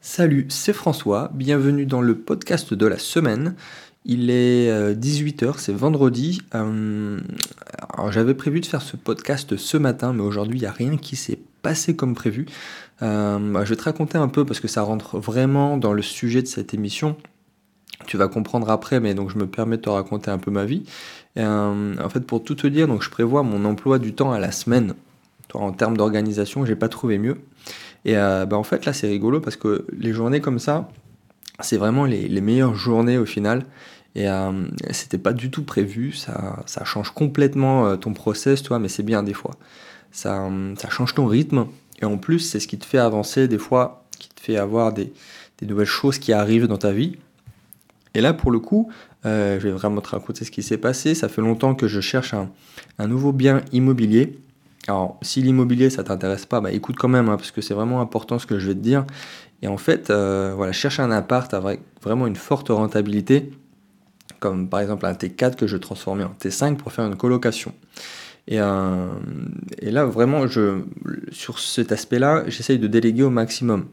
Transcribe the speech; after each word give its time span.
Salut, 0.00 0.46
c'est 0.48 0.72
François, 0.72 1.28
bienvenue 1.34 1.84
dans 1.84 2.00
le 2.00 2.16
podcast 2.16 2.72
de 2.72 2.86
la 2.86 2.98
semaine. 2.98 3.56
Il 4.04 4.30
est 4.30 4.94
18h, 4.94 5.44
euh, 5.44 5.52
c'est 5.56 5.72
vendredi. 5.72 6.40
Euh, 6.54 7.18
j'avais 8.10 8.34
prévu 8.34 8.60
de 8.60 8.66
faire 8.66 8.80
ce 8.80 8.96
podcast 8.96 9.56
ce 9.56 9.76
matin, 9.76 10.12
mais 10.12 10.22
aujourd'hui 10.22 10.58
il 10.58 10.60
n'y 10.60 10.68
a 10.68 10.72
rien 10.72 10.96
qui 10.96 11.16
s'est 11.16 11.40
passé 11.62 11.96
comme 11.96 12.14
prévu. 12.14 12.46
Euh, 13.02 13.40
bah, 13.52 13.64
je 13.64 13.70
vais 13.70 13.76
te 13.76 13.82
raconter 13.82 14.18
un 14.18 14.28
peu 14.28 14.44
parce 14.44 14.60
que 14.60 14.68
ça 14.68 14.82
rentre 14.82 15.18
vraiment 15.18 15.76
dans 15.76 15.92
le 15.92 16.02
sujet 16.02 16.42
de 16.42 16.46
cette 16.46 16.74
émission. 16.74 17.16
Tu 18.06 18.16
vas 18.16 18.28
comprendre 18.28 18.70
après, 18.70 19.00
mais 19.00 19.14
donc 19.14 19.30
je 19.30 19.36
me 19.36 19.48
permets 19.48 19.78
de 19.78 19.82
te 19.82 19.90
raconter 19.90 20.30
un 20.30 20.38
peu 20.38 20.52
ma 20.52 20.64
vie. 20.64 20.84
en 21.36 22.08
fait, 22.08 22.20
pour 22.20 22.44
tout 22.44 22.54
te 22.54 22.68
dire, 22.68 22.86
donc 22.86 23.02
je 23.02 23.10
prévois 23.10 23.42
mon 23.42 23.64
emploi 23.64 23.98
du 23.98 24.14
temps 24.14 24.30
à 24.30 24.38
la 24.38 24.52
semaine. 24.52 24.94
En 25.54 25.72
termes 25.72 25.96
d'organisation, 25.96 26.64
j'ai 26.64 26.76
pas 26.76 26.88
trouvé 26.88 27.18
mieux. 27.18 27.38
Et 28.04 28.14
bah, 28.14 28.56
en 28.56 28.62
fait, 28.62 28.86
là, 28.86 28.92
c'est 28.92 29.08
rigolo 29.08 29.40
parce 29.40 29.56
que 29.56 29.86
les 29.92 30.12
journées 30.12 30.40
comme 30.40 30.58
ça, 30.58 30.88
c'est 31.60 31.76
vraiment 31.76 32.04
les, 32.04 32.40
meilleures 32.40 32.74
journées 32.74 33.18
au 33.18 33.26
final. 33.26 33.64
Et 34.14 34.28
euh, 34.28 34.66
c'était 34.90 35.18
pas 35.18 35.32
du 35.32 35.50
tout 35.50 35.62
prévu, 35.62 36.12
ça, 36.12 36.62
ça 36.66 36.84
change 36.84 37.10
complètement 37.10 37.86
euh, 37.86 37.96
ton 37.96 38.14
process, 38.14 38.62
toi, 38.62 38.78
mais 38.78 38.88
c'est 38.88 39.02
bien 39.02 39.22
des 39.22 39.34
fois. 39.34 39.52
Ça, 40.10 40.50
ça 40.76 40.88
change 40.88 41.14
ton 41.14 41.26
rythme, 41.26 41.66
et 42.00 42.04
en 42.04 42.16
plus, 42.16 42.40
c'est 42.40 42.58
ce 42.58 42.66
qui 42.66 42.78
te 42.78 42.86
fait 42.86 42.98
avancer 42.98 43.46
des 43.46 43.58
fois, 43.58 44.04
qui 44.18 44.30
te 44.30 44.40
fait 44.40 44.56
avoir 44.56 44.92
des, 44.92 45.12
des 45.58 45.66
nouvelles 45.66 45.86
choses 45.86 46.18
qui 46.18 46.32
arrivent 46.32 46.66
dans 46.66 46.78
ta 46.78 46.92
vie. 46.92 47.16
Et 48.14 48.20
là, 48.20 48.32
pour 48.32 48.50
le 48.50 48.58
coup, 48.58 48.90
euh, 49.26 49.60
je 49.60 49.68
vais 49.68 49.74
vraiment 49.74 50.00
te 50.00 50.08
raconter 50.08 50.44
ce 50.44 50.50
qui 50.50 50.62
s'est 50.62 50.78
passé. 50.78 51.14
Ça 51.14 51.28
fait 51.28 51.42
longtemps 51.42 51.74
que 51.74 51.86
je 51.86 52.00
cherche 52.00 52.34
un, 52.34 52.50
un 52.98 53.06
nouveau 53.06 53.32
bien 53.32 53.62
immobilier. 53.72 54.38
Alors, 54.86 55.18
si 55.22 55.42
l'immobilier, 55.42 55.90
ça 55.90 56.04
t'intéresse 56.04 56.46
pas, 56.46 56.60
bah 56.60 56.72
écoute 56.72 56.96
quand 56.96 57.08
même, 57.08 57.28
hein, 57.28 57.36
parce 57.36 57.50
que 57.50 57.60
c'est 57.60 57.74
vraiment 57.74 58.00
important 58.00 58.38
ce 58.38 58.46
que 58.46 58.58
je 58.58 58.68
vais 58.68 58.74
te 58.74 58.80
dire. 58.80 59.04
Et 59.60 59.68
en 59.68 59.76
fait, 59.76 60.10
euh, 60.10 60.52
voilà, 60.56 60.72
chercher 60.72 61.02
un 61.02 61.10
appart 61.10 61.52
avec 61.52 61.80
vraiment 62.02 62.26
une 62.26 62.36
forte 62.36 62.68
rentabilité, 62.68 63.50
comme 64.40 64.68
par 64.68 64.80
exemple 64.80 65.04
un 65.06 65.12
T4 65.12 65.56
que 65.56 65.66
je 65.66 65.76
transformais 65.76 66.24
en 66.24 66.34
T5 66.40 66.76
pour 66.76 66.92
faire 66.92 67.06
une 67.06 67.16
colocation. 67.16 67.74
Et, 68.46 68.60
euh, 68.60 69.08
et 69.78 69.90
là, 69.90 70.06
vraiment, 70.06 70.46
je, 70.46 70.82
sur 71.32 71.58
cet 71.58 71.92
aspect-là, 71.92 72.44
j'essaye 72.46 72.78
de 72.78 72.86
déléguer 72.86 73.24
au 73.24 73.30
maximum. 73.30 73.86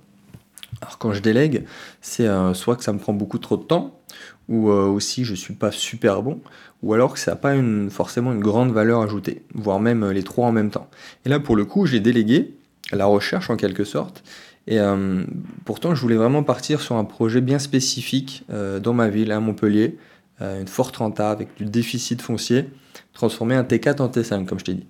Alors 0.82 0.98
quand 0.98 1.14
je 1.14 1.22
délègue, 1.22 1.66
c'est 2.02 2.28
euh, 2.28 2.54
soit 2.54 2.76
que 2.76 2.84
ça 2.84 2.94
me 2.94 3.00
prend 3.00 3.14
beaucoup 3.14 3.38
trop 3.38 3.58
de 3.58 3.64
temps, 3.64 4.00
ou 4.48 4.70
aussi 4.70 5.26
je 5.26 5.34
suis 5.34 5.54
pas 5.54 5.72
super 5.72 6.22
bon, 6.22 6.40
ou 6.84 6.94
alors 6.94 7.14
que 7.14 7.20
ça 7.20 7.32
n'a 7.32 7.38
pas 7.38 7.56
forcément 7.90 8.32
une 8.32 8.42
grande 8.42 8.72
valeur 8.72 9.02
ajoutée, 9.02 9.42
voire 9.54 9.80
même 9.80 10.10
les 10.12 10.24
trois 10.24 10.48
en 10.48 10.52
même 10.52 10.70
temps. 10.70 10.90
Et 11.26 11.30
là, 11.30 11.40
pour 11.40 11.56
le 11.56 11.66
coup, 11.66 11.86
j'ai 11.86 12.00
délégué 12.00 12.56
la 12.92 13.06
recherche 13.06 13.50
en 13.50 13.56
quelque 13.56 13.84
sorte, 13.84 14.24
et 14.68 14.80
euh, 14.80 15.24
pourtant, 15.64 15.94
je 15.94 16.02
voulais 16.02 16.16
vraiment 16.16 16.44
partir 16.44 16.82
sur 16.82 16.96
un 16.96 17.04
projet 17.04 17.42
bien 17.42 17.60
spécifique 17.60 18.44
euh, 18.52 18.80
dans 18.80 18.94
ma 18.94 19.10
ville, 19.10 19.32
à 19.32 19.40
Montpellier, 19.40 19.98
euh, 20.42 20.62
une 20.62 20.68
forte 20.68 20.98
renta 20.98 21.30
avec 21.30 21.56
du 21.58 21.66
déficit 21.66 22.22
foncier, 22.22 22.70
transformer 23.14 23.56
un 23.56 23.64
T4 23.64 24.02
en 24.02 24.08
T5, 24.08 24.46
comme 24.46 24.60
je 24.60 24.66
t'ai 24.66 24.74
dit. 24.74 24.86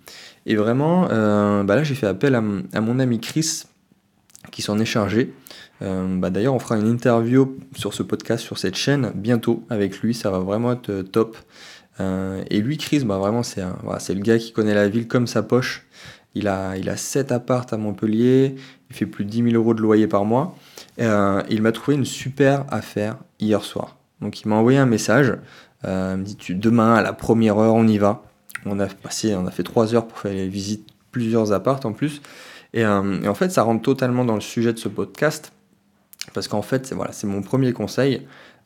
Et 0.45 0.56
vraiment, 0.56 1.08
bah 1.08 1.75
là, 1.75 1.84
j'ai 1.84 1.95
fait 1.95 2.08
appel 2.08 2.36
à, 2.36 2.42
mon 2.42 3.00
ami 3.00 3.19
Chris, 3.19 3.64
qui 4.52 4.62
s'en 4.62 4.78
est 4.78 4.86
chargé. 4.86 5.34
Bah 5.81 6.30
D'ailleurs, 6.30 6.54
on 6.54 6.59
fera 6.59 6.78
une 6.78 6.88
interview 6.88 7.58
sur 7.76 7.94
ce 7.94 8.02
podcast, 8.02 8.44
sur 8.44 8.58
cette 8.58 8.76
chaîne, 8.76 9.12
bientôt 9.14 9.64
avec 9.70 10.00
lui, 10.00 10.14
ça 10.14 10.31
va 10.31 10.40
vraiment 10.40 10.73
être 10.73 11.02
top. 11.02 11.38
et 12.00 12.62
lui, 12.62 12.78
Chris, 12.78 13.04
bah 13.06 13.18
vraiment, 13.18 13.44
c'est 13.44 13.64
voilà, 13.84 14.00
le 14.09 14.22
gars 14.22 14.38
qui 14.38 14.52
connaît 14.52 14.73
la 14.73 14.88
ville 14.88 15.08
comme 15.08 15.28
sa 15.28 15.44
poche. 15.44 15.86
Il 16.36 16.50
a, 16.50 16.76
il 16.78 16.90
a 16.90 16.98
7 16.98 17.31
appartes 17.31 17.72
à 17.72 17.78
Montpellier, 17.78 18.56
il 18.90 18.96
fait 18.96 19.06
plus 19.06 19.23
de 19.23 19.30
10 19.30 19.52
000 19.52 19.56
euros 19.56 19.73
de 19.73 19.81
loyer 19.81 20.08
par 20.08 20.26
mois. 20.26 20.56
Euh, 21.00 21.42
il 21.50 21.62
m'a 21.62 21.72
trouvé 21.72 21.96
une 21.96 22.06
super 22.06 22.66
affaire 22.70 23.18
hier 23.40 23.64
soir. 23.64 23.96
Donc 24.22 24.42
il 24.42 24.50
m'a 24.50 24.56
envoyé 24.56 24.78
un 24.78 24.86
message. 24.86 25.34
Euh, 25.86 26.14
il 26.16 26.20
me 26.20 26.26
dit 26.26 26.36
tu, 26.36 26.56
demain 26.56 26.96
à 26.96 27.02
la 27.02 27.14
première 27.14 27.58
heure 27.58 27.73
on 27.73 27.88
y 27.88 27.98
va. 27.98 28.23
On 28.66 28.80
a 28.80 28.88
passé, 28.88 29.34
on 29.35 29.46
a 29.47 29.52
fait 29.52 29.64
3 29.64 29.96
heures 29.96 30.08
pour 30.08 30.19
faire 30.19 30.34
les 30.34 30.47
visites 30.47 30.88
plusieurs 31.12 31.53
appartes 31.53 31.85
en 31.85 31.94
plus. 31.94 32.22
Euh, 32.75 33.22
et, 33.22 33.28
en 33.28 33.35
fait 33.35 33.50
ça 33.50 33.64
rentre 33.64 33.81
totalement 33.81 34.25
dans 34.25 34.35
le 34.35 34.41
sujet 34.41 34.74
de 34.74 34.80
ce 34.80 34.90
podcast 34.90 35.53
parce 36.34 36.47
qu'en 36.47 36.62
fait 36.62 36.94
voilà, 36.94 37.12
c'est 37.12 37.28
mon 37.28 37.41
premier 37.41 37.74
conseil. 37.74 38.22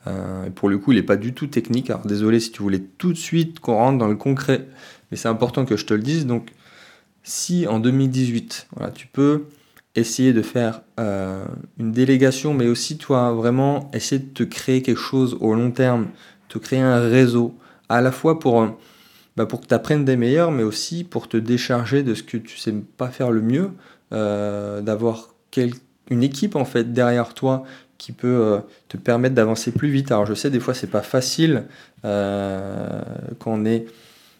et 0.07 0.49
pour 0.49 0.69
le 0.69 0.77
coup 0.77 0.91
il 0.91 0.95
n'est 0.95 1.03
pas 1.03 1.17
du 1.17 1.33
tout 1.33 1.47
technique. 1.47 1.89
Alors 1.89 2.05
désolé 2.05 2.39
si 2.39 2.51
tu 2.51 2.61
voulais 2.61 2.83
tout 2.97 3.13
de 3.13 3.17
suite 3.17 3.59
qu'on 3.59 3.75
rentre 3.75 3.97
dans 3.97 4.07
le 4.07 4.15
concret, 4.15 4.67
mais 5.11 5.17
c'est 5.17 5.27
important 5.27 5.65
que 5.65 5.77
je 5.77 5.85
te 5.85 5.93
le 5.93 6.01
dise. 6.01 6.25
Donc 6.25 6.51
si 7.23 7.67
en 7.67 7.79
2018, 7.79 8.67
voilà, 8.75 8.91
tu 8.91 9.07
peux 9.07 9.45
essayer 9.95 10.33
de 10.33 10.41
faire 10.41 10.81
euh, 10.99 11.45
une 11.77 11.91
délégation, 11.91 12.53
mais 12.53 12.67
aussi 12.67 12.97
toi 12.97 13.31
vraiment 13.33 13.89
essayer 13.93 14.19
de 14.19 14.29
te 14.33 14.43
créer 14.43 14.81
quelque 14.81 14.99
chose 14.99 15.37
au 15.41 15.53
long 15.53 15.71
terme, 15.71 16.07
te 16.47 16.57
créer 16.57 16.79
un 16.79 16.99
réseau, 16.99 17.57
à 17.89 18.01
la 18.01 18.11
fois 18.11 18.39
pour, 18.39 18.61
euh, 18.61 18.67
bah, 19.35 19.45
pour 19.45 19.61
que 19.61 19.67
tu 19.67 19.73
apprennes 19.73 20.05
des 20.05 20.15
meilleurs, 20.15 20.51
mais 20.51 20.63
aussi 20.63 21.03
pour 21.03 21.27
te 21.27 21.37
décharger 21.37 22.03
de 22.03 22.13
ce 22.13 22.23
que 22.23 22.37
tu 22.37 22.57
sais 22.57 22.73
pas 22.97 23.09
faire 23.09 23.31
le 23.31 23.41
mieux, 23.41 23.71
euh, 24.13 24.81
d'avoir 24.81 25.29
une 26.09 26.23
équipe 26.23 26.55
en 26.55 26.65
fait 26.65 26.93
derrière 26.93 27.33
toi 27.33 27.63
qui 27.97 28.11
peut 28.11 28.61
te 28.87 28.97
permettre 28.97 29.35
d'avancer 29.35 29.71
plus 29.71 29.89
vite. 29.89 30.11
Alors 30.11 30.25
je 30.25 30.33
sais 30.33 30.49
des 30.49 30.59
fois 30.59 30.73
c'est 30.73 30.87
pas 30.87 31.01
facile 31.01 31.65
quand 32.03 33.47
on 33.47 33.65
est 33.65 33.85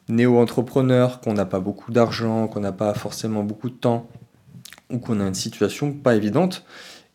néo-entrepreneur, 0.09 1.21
qu'on 1.21 1.33
n'a 1.33 1.45
pas 1.45 1.59
beaucoup 1.59 1.91
d'argent, 1.91 2.47
qu'on 2.47 2.59
n'a 2.59 2.71
pas 2.71 2.93
forcément 2.93 3.43
beaucoup 3.43 3.69
de 3.69 3.75
temps, 3.75 4.09
ou 4.89 4.97
qu'on 4.97 5.19
a 5.21 5.27
une 5.27 5.35
situation 5.35 5.93
pas 5.93 6.15
évidente, 6.15 6.65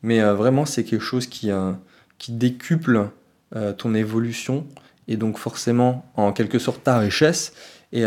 mais 0.03 0.21
euh, 0.21 0.35
vraiment 0.35 0.65
c'est 0.65 0.85
quelque 0.85 1.03
chose 1.03 1.27
qui, 1.27 1.51
euh, 1.51 1.73
décuple 2.29 3.11
euh, 3.55 3.75
ton 3.75 3.93
évolution 3.95 4.67
et 5.09 5.19
donc 5.19 5.37
forcément 5.37 6.07
en 6.17 6.33
quelque 6.33 6.59
sorte 6.59 6.83
ta 6.85 6.99
richesse. 6.99 7.53
Et, 7.97 8.03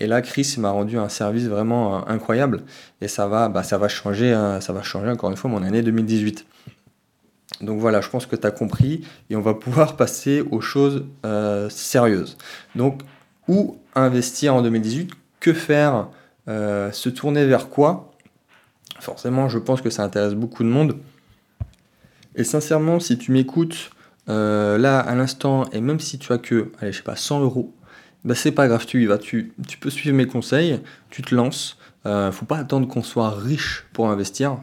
et 0.00 0.06
là, 0.08 0.22
Chris 0.22 0.56
m'a 0.58 0.70
rendu 0.70 0.98
un 0.98 1.08
service 1.08 1.44
vraiment 1.44 2.08
incroyable 2.08 2.64
et 3.00 3.06
ça 3.06 3.28
va, 3.28 3.48
bah, 3.48 3.62
ça 3.62 3.78
va 3.78 3.86
changer, 3.86 4.32
ça 4.60 4.72
va 4.72 4.82
changer 4.82 5.08
encore 5.08 5.30
une 5.30 5.36
fois 5.36 5.48
mon 5.48 5.62
année 5.62 5.82
2018. 5.82 6.44
Donc 7.60 7.78
voilà, 7.78 8.00
je 8.00 8.08
pense 8.08 8.26
que 8.26 8.34
tu 8.34 8.44
as 8.44 8.50
compris 8.50 9.06
et 9.30 9.36
on 9.36 9.40
va 9.40 9.54
pouvoir 9.54 9.94
passer 9.96 10.42
aux 10.50 10.60
choses 10.60 11.04
sérieuses. 11.68 12.36
Donc 12.74 13.02
où 13.50 13.78
investir 13.94 14.54
en 14.54 14.62
2018, 14.62 15.10
que 15.40 15.52
faire, 15.52 16.08
euh, 16.48 16.92
se 16.92 17.08
tourner 17.08 17.44
vers 17.46 17.68
quoi? 17.68 18.12
Forcément, 19.00 19.48
je 19.48 19.58
pense 19.58 19.80
que 19.80 19.90
ça 19.90 20.04
intéresse 20.04 20.34
beaucoup 20.34 20.62
de 20.62 20.68
monde. 20.68 20.96
Et 22.36 22.44
sincèrement, 22.44 23.00
si 23.00 23.18
tu 23.18 23.32
m'écoutes 23.32 23.90
euh, 24.28 24.78
là 24.78 25.00
à 25.00 25.14
l'instant, 25.14 25.64
et 25.72 25.80
même 25.80 25.98
si 25.98 26.18
tu 26.18 26.32
as 26.32 26.38
que, 26.38 26.70
allez, 26.80 26.92
je 26.92 26.98
sais 26.98 27.02
pas, 27.02 27.16
100 27.16 27.40
euros, 27.40 27.74
bah 28.24 28.34
c'est 28.34 28.52
pas 28.52 28.68
grave, 28.68 28.86
tu 28.86 29.02
y 29.02 29.06
vas, 29.06 29.18
tu, 29.18 29.52
tu 29.66 29.78
peux 29.78 29.90
suivre 29.90 30.14
mes 30.16 30.26
conseils, 30.26 30.80
tu 31.10 31.22
te 31.22 31.34
lances. 31.34 31.78
Euh, 32.06 32.32
faut 32.32 32.46
pas 32.46 32.56
attendre 32.56 32.88
qu'on 32.88 33.02
soit 33.02 33.30
riche 33.30 33.84
pour 33.92 34.08
investir, 34.08 34.58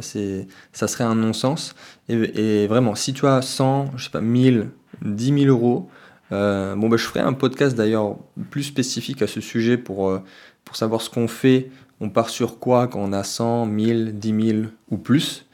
c'est, 0.00 0.46
ça 0.72 0.88
serait 0.88 1.04
un 1.04 1.14
non-sens. 1.14 1.74
Et, 2.08 2.14
et, 2.14 2.66
vraiment, 2.66 2.94
si 2.94 3.14
tu 3.14 3.26
as 3.26 3.40
100, 3.40 3.92
je 3.96 4.04
sais 4.04 4.10
pas, 4.10 4.20
1000, 4.20 4.68
10 5.02 5.44
000 5.44 5.46
euros, 5.46 5.88
euh, 6.32 6.74
bon, 6.74 6.88
bah, 6.88 6.96
je 6.96 7.04
ferai 7.04 7.20
un 7.20 7.34
podcast 7.34 7.76
d'ailleurs 7.76 8.16
plus 8.50 8.62
spécifique 8.62 9.22
à 9.22 9.26
ce 9.26 9.40
sujet 9.40 9.76
pour, 9.76 10.08
euh, 10.08 10.20
pour 10.64 10.76
savoir 10.76 11.02
ce 11.02 11.10
qu'on 11.10 11.28
fait. 11.28 11.70
On 12.00 12.08
part 12.08 12.30
sur 12.30 12.58
quoi 12.58 12.88
quand 12.88 13.00
on 13.00 13.12
a 13.12 13.22
100, 13.22 13.66
1000, 13.66 14.18
10 14.18 14.46
000 14.52 14.58
ou 14.90 14.96
plus. 14.96 15.46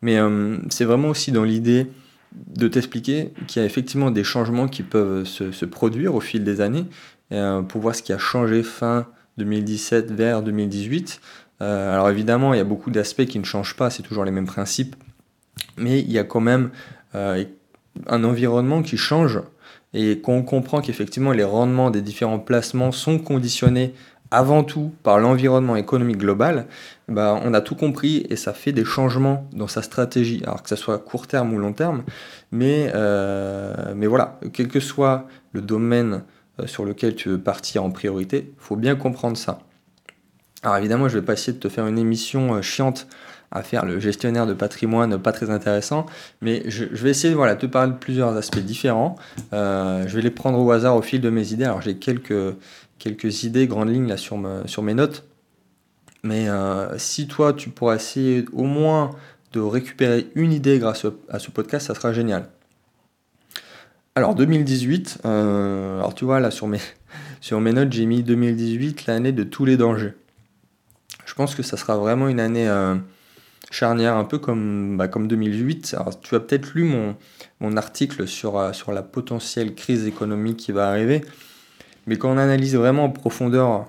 Mais 0.00 0.18
euh, 0.18 0.56
c'est 0.70 0.84
vraiment 0.84 1.08
aussi 1.08 1.32
dans 1.32 1.44
l'idée 1.44 1.86
de 2.34 2.68
t'expliquer 2.68 3.32
qu'il 3.46 3.60
y 3.60 3.62
a 3.62 3.66
effectivement 3.66 4.10
des 4.10 4.24
changements 4.24 4.68
qui 4.68 4.82
peuvent 4.82 5.24
se, 5.24 5.52
se 5.52 5.64
produire 5.64 6.14
au 6.14 6.20
fil 6.20 6.44
des 6.44 6.60
années 6.60 6.84
pour 7.68 7.80
voir 7.80 7.94
ce 7.94 8.02
qui 8.02 8.12
a 8.12 8.18
changé 8.18 8.62
fin 8.62 9.06
2017 9.38 10.10
vers 10.10 10.42
2018. 10.42 11.20
alors 11.60 12.10
évidemment, 12.10 12.52
il 12.52 12.58
y 12.58 12.60
a 12.60 12.64
beaucoup 12.64 12.90
d'aspects 12.90 13.24
qui 13.24 13.38
ne 13.38 13.44
changent 13.44 13.74
pas, 13.74 13.88
c'est 13.88 14.02
toujours 14.02 14.26
les 14.26 14.30
mêmes 14.30 14.46
principes, 14.46 14.96
mais 15.78 16.00
il 16.00 16.12
y 16.12 16.18
a 16.18 16.24
quand 16.24 16.40
même 16.40 16.70
un 17.14 18.24
environnement 18.24 18.82
qui 18.82 18.98
change 18.98 19.40
et 19.94 20.18
qu'on 20.18 20.42
comprend 20.42 20.80
qu'effectivement 20.80 21.32
les 21.32 21.44
rendements 21.44 21.90
des 21.90 22.02
différents 22.02 22.38
placements 22.38 22.92
sont 22.92 23.18
conditionnés 23.18 23.94
avant 24.32 24.64
tout 24.64 24.92
par 25.02 25.18
l'environnement 25.18 25.76
économique 25.76 26.16
global, 26.16 26.66
bah, 27.06 27.38
on 27.44 27.52
a 27.52 27.60
tout 27.60 27.74
compris 27.74 28.26
et 28.30 28.36
ça 28.36 28.54
fait 28.54 28.72
des 28.72 28.84
changements 28.84 29.46
dans 29.52 29.68
sa 29.68 29.82
stratégie, 29.82 30.42
alors 30.44 30.62
que 30.62 30.70
ce 30.70 30.76
soit 30.76 30.98
court 30.98 31.26
terme 31.26 31.52
ou 31.52 31.58
long 31.58 31.74
terme. 31.74 32.02
Mais, 32.50 32.90
euh, 32.94 33.92
mais 33.94 34.06
voilà, 34.06 34.40
quel 34.54 34.68
que 34.68 34.80
soit 34.80 35.26
le 35.52 35.60
domaine 35.60 36.22
euh, 36.60 36.66
sur 36.66 36.86
lequel 36.86 37.14
tu 37.14 37.28
veux 37.28 37.40
partir 37.40 37.84
en 37.84 37.90
priorité, 37.90 38.54
il 38.56 38.62
faut 38.62 38.76
bien 38.76 38.96
comprendre 38.96 39.36
ça. 39.36 39.58
Alors 40.62 40.78
évidemment, 40.78 41.08
je 41.08 41.18
vais 41.18 41.24
pas 41.24 41.34
essayer 41.34 41.52
de 41.52 41.58
te 41.58 41.68
faire 41.68 41.86
une 41.86 41.98
émission 41.98 42.54
euh, 42.54 42.62
chiante 42.62 43.08
à 43.52 43.62
faire 43.62 43.84
le 43.84 44.00
gestionnaire 44.00 44.46
de 44.46 44.54
patrimoine 44.54 45.18
pas 45.18 45.32
très 45.32 45.50
intéressant, 45.50 46.06
mais 46.40 46.62
je, 46.66 46.84
vais 46.84 47.10
essayer 47.10 47.34
voilà, 47.34 47.54
de 47.54 47.60
te 47.60 47.66
parler 47.66 47.92
de 47.92 47.98
plusieurs 47.98 48.34
aspects 48.36 48.58
différents. 48.58 49.16
Euh, 49.52 50.04
je 50.06 50.16
vais 50.16 50.22
les 50.22 50.30
prendre 50.30 50.58
au 50.58 50.70
hasard 50.70 50.96
au 50.96 51.02
fil 51.02 51.20
de 51.20 51.30
mes 51.30 51.52
idées. 51.52 51.64
Alors 51.64 51.82
j'ai 51.82 51.96
quelques, 51.96 52.56
quelques 52.98 53.44
idées, 53.44 53.66
grandes 53.66 53.90
lignes 53.90 54.08
là 54.08 54.16
sur, 54.16 54.40
sur 54.64 54.82
mes 54.82 54.94
notes, 54.94 55.24
mais 56.22 56.48
euh, 56.48 56.96
si 56.98 57.28
toi 57.28 57.52
tu 57.52 57.68
pourrais 57.68 57.96
essayer 57.96 58.46
au 58.52 58.64
moins 58.64 59.10
de 59.52 59.60
récupérer 59.60 60.28
une 60.34 60.52
idée 60.52 60.78
grâce 60.78 61.06
à 61.28 61.38
ce 61.38 61.50
podcast, 61.50 61.88
ça 61.88 61.94
sera 61.94 62.12
génial. 62.12 62.48
Alors 64.14 64.34
2018, 64.34 65.20
euh, 65.24 65.98
alors 65.98 66.14
tu 66.14 66.24
vois 66.24 66.40
là 66.40 66.50
sur 66.50 66.68
mes, 66.68 66.80
sur 67.42 67.60
mes 67.60 67.72
notes 67.72 67.92
j'ai 67.92 68.06
mis 68.06 68.22
2018 68.22 69.06
l'année 69.06 69.32
de 69.32 69.44
tous 69.44 69.66
les 69.66 69.76
dangers. 69.76 70.14
Je 71.26 71.34
pense 71.34 71.54
que 71.54 71.62
ça 71.62 71.76
sera 71.76 71.96
vraiment 71.96 72.28
une 72.28 72.40
année 72.40 72.68
charnière, 73.72 74.16
un 74.16 74.24
peu 74.24 74.38
comme, 74.38 74.96
bah, 74.96 75.08
comme 75.08 75.28
2008. 75.28 75.96
Alors, 75.98 76.20
tu 76.20 76.34
as 76.34 76.40
peut-être 76.40 76.72
lu 76.74 76.84
mon, 76.84 77.76
article 77.76 78.26
sur, 78.26 78.58
euh, 78.58 78.72
sur 78.72 78.92
la 78.92 79.02
potentielle 79.02 79.74
crise 79.74 80.06
économique 80.06 80.58
qui 80.58 80.72
va 80.72 80.88
arriver. 80.88 81.22
Mais 82.06 82.16
quand 82.16 82.30
on 82.30 82.38
analyse 82.38 82.74
vraiment 82.74 83.04
en 83.04 83.10
profondeur, 83.10 83.86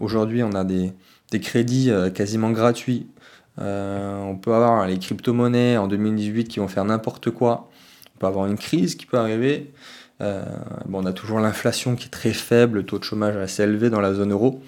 aujourd'hui 0.00 0.42
on 0.42 0.52
a 0.52 0.64
des, 0.64 0.92
crédits 1.40 1.92
quasiment 2.12 2.50
gratuits. 2.50 3.06
on 3.58 4.36
peut 4.42 4.52
avoir 4.52 4.84
les 4.88 4.98
crypto-monnaies 4.98 5.76
en 5.76 5.86
2018 5.86 6.48
qui 6.48 6.58
vont 6.58 6.66
faire 6.66 6.84
n'importe 6.84 7.30
quoi. 7.30 7.70
On 8.16 8.18
peut 8.18 8.26
avoir 8.26 8.46
une 8.46 8.58
crise 8.58 8.96
qui 8.96 9.06
peut 9.06 9.18
arriver. 9.18 9.70
Euh, 10.22 10.44
on 10.90 11.04
a 11.04 11.12
toujours 11.12 11.40
l'inflation 11.40 11.94
qui 11.94 12.06
est 12.06 12.10
très 12.10 12.32
faible, 12.32 12.78
le 12.78 12.86
taux 12.86 12.98
de 12.98 13.04
chômage 13.04 13.36
assez 13.36 13.62
élevé 13.62 13.90
dans 13.90 14.00
la 14.00 14.14
zone 14.14 14.32
euro. 14.32 14.62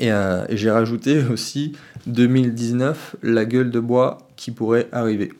Euh, 0.00 0.46
et, 0.48 0.56
j'ai 0.56 0.70
rajouté 0.70 1.22
aussi 1.30 1.72
2019, 2.06 3.16
la 3.22 3.44
gueule 3.44 3.70
de 3.70 3.80
bois 3.80 4.18
qui 4.36 4.50
pourrait 4.50 4.88
arriver. 4.92 5.32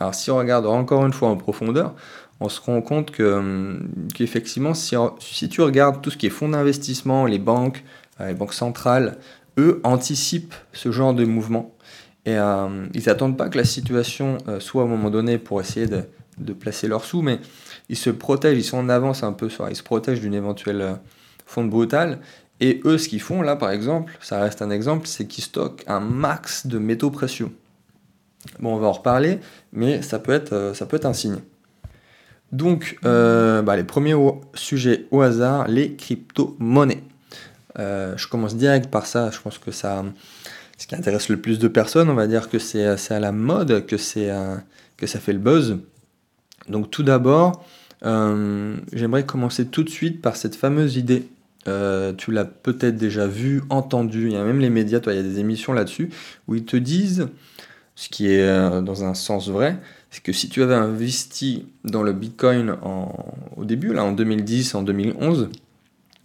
Alors 0.00 0.14
si 0.14 0.30
on 0.30 0.36
regarde 0.36 0.66
encore 0.66 1.04
une 1.06 1.12
fois 1.12 1.28
en 1.28 1.36
profondeur, 1.36 1.94
on 2.40 2.48
se 2.48 2.60
rend 2.60 2.80
compte 2.82 3.10
que, 3.10 3.22
hum, 3.22 3.88
qu'effectivement, 4.14 4.74
si, 4.74 4.94
si, 5.18 5.48
tu 5.48 5.60
regardes 5.60 6.00
tout 6.02 6.10
ce 6.10 6.16
qui 6.16 6.26
est 6.26 6.30
fonds 6.30 6.48
d'investissement, 6.48 7.26
les 7.26 7.38
banques, 7.38 7.84
euh, 8.20 8.28
les 8.28 8.34
banques 8.34 8.54
centrales, 8.54 9.18
eux 9.58 9.80
anticipent 9.82 10.54
ce 10.72 10.92
genre 10.92 11.14
de 11.14 11.24
mouvement. 11.24 11.74
Et 12.26 12.36
euh, 12.36 12.86
ils 12.94 13.04
n'attendent 13.06 13.36
pas 13.36 13.48
que 13.48 13.56
la 13.56 13.64
situation 13.64 14.38
soit 14.60 14.82
à 14.82 14.84
un 14.84 14.88
moment 14.88 15.10
donné 15.10 15.38
pour 15.38 15.60
essayer 15.60 15.86
de, 15.86 16.04
placer 16.52 16.86
leurs 16.86 17.04
sous, 17.04 17.22
mais 17.22 17.40
ils 17.88 17.96
se 17.96 18.10
protègent, 18.10 18.58
ils 18.58 18.64
sont 18.64 18.78
en 18.78 18.88
avance 18.88 19.22
un 19.22 19.32
peu, 19.32 19.48
ils 19.70 19.76
se 19.76 19.82
protègent 19.82 20.20
d'une 20.20 20.34
éventuelle 20.34 20.98
fonte 21.46 21.70
brutale. 21.70 22.18
Et 22.60 22.80
eux, 22.84 22.98
ce 22.98 23.08
qu'ils 23.08 23.20
font 23.20 23.42
là, 23.42 23.56
par 23.56 23.70
exemple, 23.70 24.16
ça 24.20 24.40
reste 24.40 24.62
un 24.62 24.70
exemple, 24.70 25.06
c'est 25.06 25.26
qu'ils 25.26 25.44
stockent 25.44 25.84
un 25.86 26.00
max 26.00 26.66
de 26.66 26.78
métaux 26.78 27.10
précieux. 27.10 27.50
Bon, 28.60 28.74
on 28.74 28.78
va 28.78 28.88
en 28.88 28.92
reparler, 28.92 29.38
mais 29.72 30.02
ça 30.02 30.18
peut 30.18 30.32
être, 30.32 30.72
ça 30.74 30.86
peut 30.86 30.96
être 30.96 31.06
un 31.06 31.12
signe. 31.12 31.38
Donc, 32.50 32.98
bah, 33.02 33.76
les 33.76 33.84
premiers 33.84 34.14
sujets 34.54 35.06
au 35.10 35.20
hasard, 35.20 35.68
les 35.68 35.94
crypto-monnaies. 35.94 37.02
je 37.76 38.28
commence 38.28 38.56
direct 38.56 38.90
par 38.90 39.06
ça, 39.06 39.30
je 39.30 39.40
pense 39.40 39.58
que 39.58 39.70
ça, 39.70 40.04
ce 40.78 40.86
qui 40.86 40.94
intéresse 40.94 41.28
le 41.28 41.40
plus 41.40 41.58
de 41.58 41.68
personnes, 41.68 42.08
on 42.08 42.14
va 42.14 42.26
dire 42.26 42.48
que 42.48 42.58
c'est 42.58 42.86
à 42.86 43.20
la 43.20 43.32
mode, 43.32 43.86
que, 43.86 43.96
que 44.96 45.06
ça 45.06 45.20
fait 45.20 45.32
le 45.32 45.38
buzz. 45.38 45.78
Donc 46.68 46.90
tout 46.90 47.02
d'abord, 47.02 47.64
euh, 48.04 48.76
j'aimerais 48.92 49.24
commencer 49.26 49.66
tout 49.66 49.82
de 49.82 49.90
suite 49.90 50.22
par 50.22 50.36
cette 50.36 50.54
fameuse 50.54 50.96
idée. 50.96 51.28
Euh, 51.68 52.12
tu 52.14 52.32
l'as 52.32 52.44
peut-être 52.44 52.96
déjà 52.96 53.26
vu, 53.26 53.62
entendu, 53.68 54.26
il 54.26 54.32
y 54.32 54.36
a 54.36 54.44
même 54.44 54.60
les 54.60 54.70
médias, 54.70 55.00
toi, 55.00 55.12
il 55.12 55.16
y 55.16 55.20
a 55.20 55.22
des 55.22 55.38
émissions 55.38 55.72
là-dessus, 55.72 56.10
où 56.46 56.54
ils 56.54 56.64
te 56.64 56.76
disent, 56.76 57.28
ce 57.94 58.08
qui 58.08 58.32
est 58.32 58.42
euh, 58.42 58.80
dans 58.80 59.04
un 59.04 59.14
sens 59.14 59.48
vrai, 59.48 59.76
c'est 60.10 60.22
que 60.22 60.32
si 60.32 60.48
tu 60.48 60.62
avais 60.62 60.74
investi 60.74 61.66
dans 61.84 62.02
le 62.02 62.12
Bitcoin 62.12 62.76
au 63.56 63.64
début, 63.64 63.92
là 63.92 64.04
en 64.04 64.12
2010, 64.12 64.74
en 64.74 64.82
2011, 64.82 65.50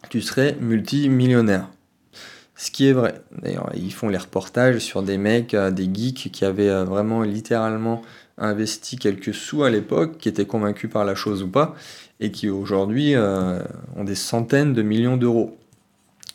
tu 0.09 0.21
serais 0.21 0.55
multimillionnaire. 0.61 1.67
Ce 2.55 2.71
qui 2.71 2.87
est 2.87 2.93
vrai. 2.93 3.21
D'ailleurs, 3.41 3.71
ils 3.75 3.91
font 3.91 4.09
les 4.09 4.17
reportages 4.17 4.77
sur 4.77 5.01
des 5.01 5.17
mecs, 5.17 5.53
euh, 5.53 5.71
des 5.71 5.89
geeks 5.91 6.31
qui 6.31 6.45
avaient 6.45 6.83
vraiment 6.85 7.23
littéralement 7.23 8.03
investi 8.37 8.97
quelques 8.97 9.33
sous 9.33 9.63
à 9.63 9.69
l'époque, 9.69 10.17
qui 10.17 10.29
étaient 10.29 10.45
convaincus 10.45 10.89
par 10.89 11.05
la 11.05 11.15
chose 11.15 11.43
ou 11.43 11.47
pas, 11.47 11.75
et 12.23 12.31
qui 12.31 12.49
aujourd'hui 12.49 13.15
euh, 13.15 13.59
ont 13.95 14.03
des 14.03 14.15
centaines 14.15 14.73
de 14.73 14.81
millions 14.81 15.17
d'euros. 15.17 15.57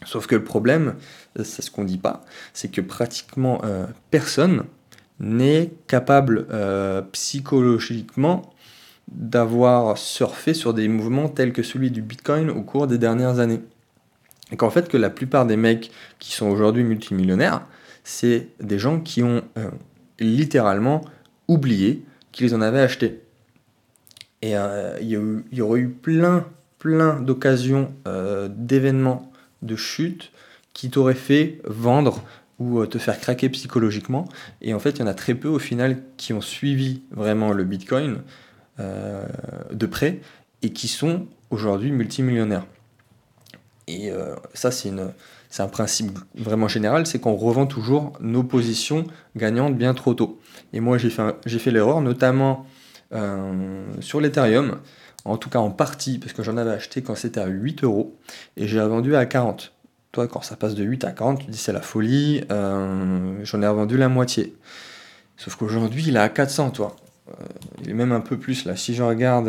Sauf 0.04 0.28
que 0.28 0.36
le 0.36 0.44
problème, 0.44 0.94
c'est 1.42 1.62
ce 1.62 1.72
qu'on 1.72 1.82
dit 1.82 1.98
pas, 1.98 2.24
c'est 2.52 2.70
que 2.70 2.80
pratiquement 2.80 3.60
personne 4.12 4.62
n'est 5.18 5.72
capable 5.88 6.46
psychologiquement 7.10 8.54
d'avoir 9.10 9.98
surfé 9.98 10.54
sur 10.54 10.74
des 10.74 10.86
mouvements 10.86 11.28
tels 11.28 11.52
que 11.52 11.64
celui 11.64 11.90
du 11.90 12.00
Bitcoin 12.02 12.48
au 12.50 12.62
cours 12.62 12.86
des 12.86 12.98
dernières 12.98 13.40
années. 13.40 13.60
Et 14.52 14.56
qu'en 14.56 14.70
fait, 14.70 14.88
que 14.88 14.96
la 14.96 15.10
plupart 15.10 15.46
des 15.46 15.56
mecs 15.56 15.90
qui 16.18 16.32
sont 16.32 16.46
aujourd'hui 16.46 16.84
multimillionnaires, 16.84 17.66
c'est 18.04 18.48
des 18.60 18.78
gens 18.78 19.00
qui 19.00 19.22
ont 19.22 19.42
euh, 19.58 19.70
littéralement 20.18 21.02
oublié 21.46 22.04
qu'ils 22.32 22.54
en 22.54 22.60
avaient 22.60 22.80
acheté. 22.80 23.22
Et 24.42 24.56
euh, 24.56 24.96
il 25.00 25.08
y, 25.52 25.60
aurait 25.60 25.80
eu 25.80 25.88
plein, 25.88 26.46
plein 26.78 27.20
d'occasions, 27.20 27.92
euh, 28.06 28.48
d'événements, 28.50 29.32
de 29.62 29.74
chutes 29.74 30.32
qui 30.72 30.90
t'auraient 30.90 31.14
fait 31.14 31.60
vendre 31.64 32.22
ou 32.58 32.84
te 32.86 32.98
faire 32.98 33.20
craquer 33.20 33.48
psychologiquement. 33.48 34.28
Et 34.60 34.74
en 34.74 34.78
fait, 34.78 34.90
il 34.90 34.98
y 35.00 35.02
en 35.02 35.06
a 35.06 35.14
très 35.14 35.34
peu 35.34 35.48
au 35.48 35.58
final 35.58 36.02
qui 36.16 36.32
ont 36.32 36.40
suivi 36.40 37.02
vraiment 37.10 37.52
le 37.52 37.64
Bitcoin 37.64 38.22
de 38.78 39.86
près 39.86 40.20
et 40.62 40.70
qui 40.70 40.86
sont 40.86 41.26
aujourd'hui 41.50 41.90
multimillionnaires. 41.90 42.64
Et 43.88 44.10
euh, 44.10 44.34
ça, 44.52 44.70
c'est 44.70 44.92
un 45.58 45.68
principe 45.68 46.18
vraiment 46.34 46.68
général, 46.68 47.06
c'est 47.06 47.18
qu'on 47.18 47.34
revend 47.34 47.66
toujours 47.66 48.12
nos 48.20 48.42
positions 48.42 49.06
gagnantes 49.34 49.76
bien 49.76 49.94
trop 49.94 50.12
tôt. 50.12 50.38
Et 50.74 50.80
moi, 50.80 50.98
j'ai 50.98 51.08
fait, 51.08 51.70
l'erreur, 51.70 52.02
notamment 52.02 52.66
euh, 52.66 52.77
sur 54.00 54.20
l'Ethereum, 54.20 54.78
en 55.24 55.36
tout 55.36 55.50
cas 55.50 55.58
en 55.58 55.70
partie, 55.70 56.18
parce 56.18 56.32
que 56.32 56.42
j'en 56.42 56.56
avais 56.56 56.70
acheté 56.70 57.02
quand 57.02 57.14
c'était 57.14 57.40
à 57.40 57.46
8 57.46 57.84
euros, 57.84 58.16
et 58.56 58.68
j'ai 58.68 58.80
revendu 58.80 59.16
à 59.16 59.26
40. 59.26 59.72
Toi, 60.12 60.26
quand 60.26 60.42
ça 60.42 60.56
passe 60.56 60.74
de 60.74 60.84
8 60.84 61.04
à 61.04 61.12
40, 61.12 61.40
tu 61.40 61.50
dis 61.50 61.58
c'est 61.58 61.72
la 61.72 61.82
folie, 61.82 62.42
euh, 62.50 63.38
j'en 63.44 63.62
ai 63.62 63.66
revendu 63.66 63.96
la 63.96 64.08
moitié. 64.08 64.56
Sauf 65.36 65.56
qu'aujourd'hui, 65.56 66.04
il 66.08 66.16
est 66.16 66.20
à 66.20 66.28
400, 66.28 66.70
toi. 66.70 66.96
il 67.82 67.90
est 67.90 67.94
même 67.94 68.12
un 68.12 68.20
peu 68.20 68.38
plus 68.38 68.64
là. 68.64 68.74
Si 68.76 68.94
je 68.94 69.02
regarde, 69.02 69.46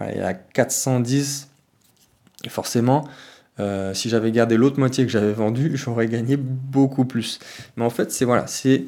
il 0.00 0.18
est 0.18 0.22
à 0.22 0.34
410. 0.34 1.48
Et 2.44 2.48
forcément, 2.48 3.06
euh, 3.60 3.92
si 3.92 4.08
j'avais 4.08 4.32
gardé 4.32 4.56
l'autre 4.56 4.78
moitié 4.78 5.04
que 5.04 5.12
j'avais 5.12 5.32
vendue, 5.32 5.72
j'aurais 5.74 6.06
gagné 6.06 6.36
beaucoup 6.36 7.04
plus. 7.04 7.38
Mais 7.76 7.84
en 7.84 7.90
fait, 7.90 8.10
c'est 8.12 8.24
voilà, 8.24 8.46
c'est 8.46 8.84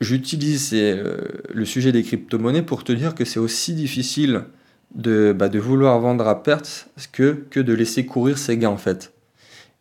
j'utilise 0.00 0.70
euh, 0.72 1.18
le 1.52 1.64
sujet 1.64 1.92
des 1.92 2.02
crypto-monnaies 2.02 2.62
pour 2.62 2.84
te 2.84 2.92
dire 2.92 3.14
que 3.14 3.24
c'est 3.24 3.38
aussi 3.38 3.74
difficile 3.74 4.44
de, 4.94 5.34
bah, 5.36 5.48
vouloir 5.48 5.98
vendre 6.00 6.26
à 6.26 6.42
perte 6.42 6.88
que, 7.12 7.46
de 7.54 7.72
laisser 7.72 8.06
courir 8.06 8.38
ses 8.38 8.56
gains 8.56 8.70
en 8.70 8.76
fait. 8.76 9.12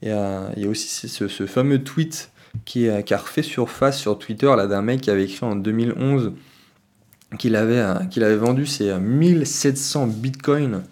Euh, 0.06 0.50
il 0.56 0.64
y 0.64 0.66
a 0.66 0.70
aussi 0.70 1.08
ce, 1.08 1.46
fameux 1.46 1.84
tweet 1.84 2.32
qui, 2.66 2.88
qui, 3.06 3.14
a 3.14 3.18
refait 3.18 3.44
surface 3.44 4.00
sur 4.00 4.18
Twitter 4.18 4.54
d'un 4.70 4.82
mec 4.82 5.02
qui 5.02 5.10
avait 5.10 5.26
écrit 5.26 5.46
en 5.46 5.56
2011 5.56 6.34
qu'il 7.38 7.56
avait, 7.56 7.84
qu'il 8.10 8.24
avait 8.24 8.38
vendu 8.38 8.66
ses 8.66 8.98
1700 8.98 10.08
bitcoins 10.08 10.84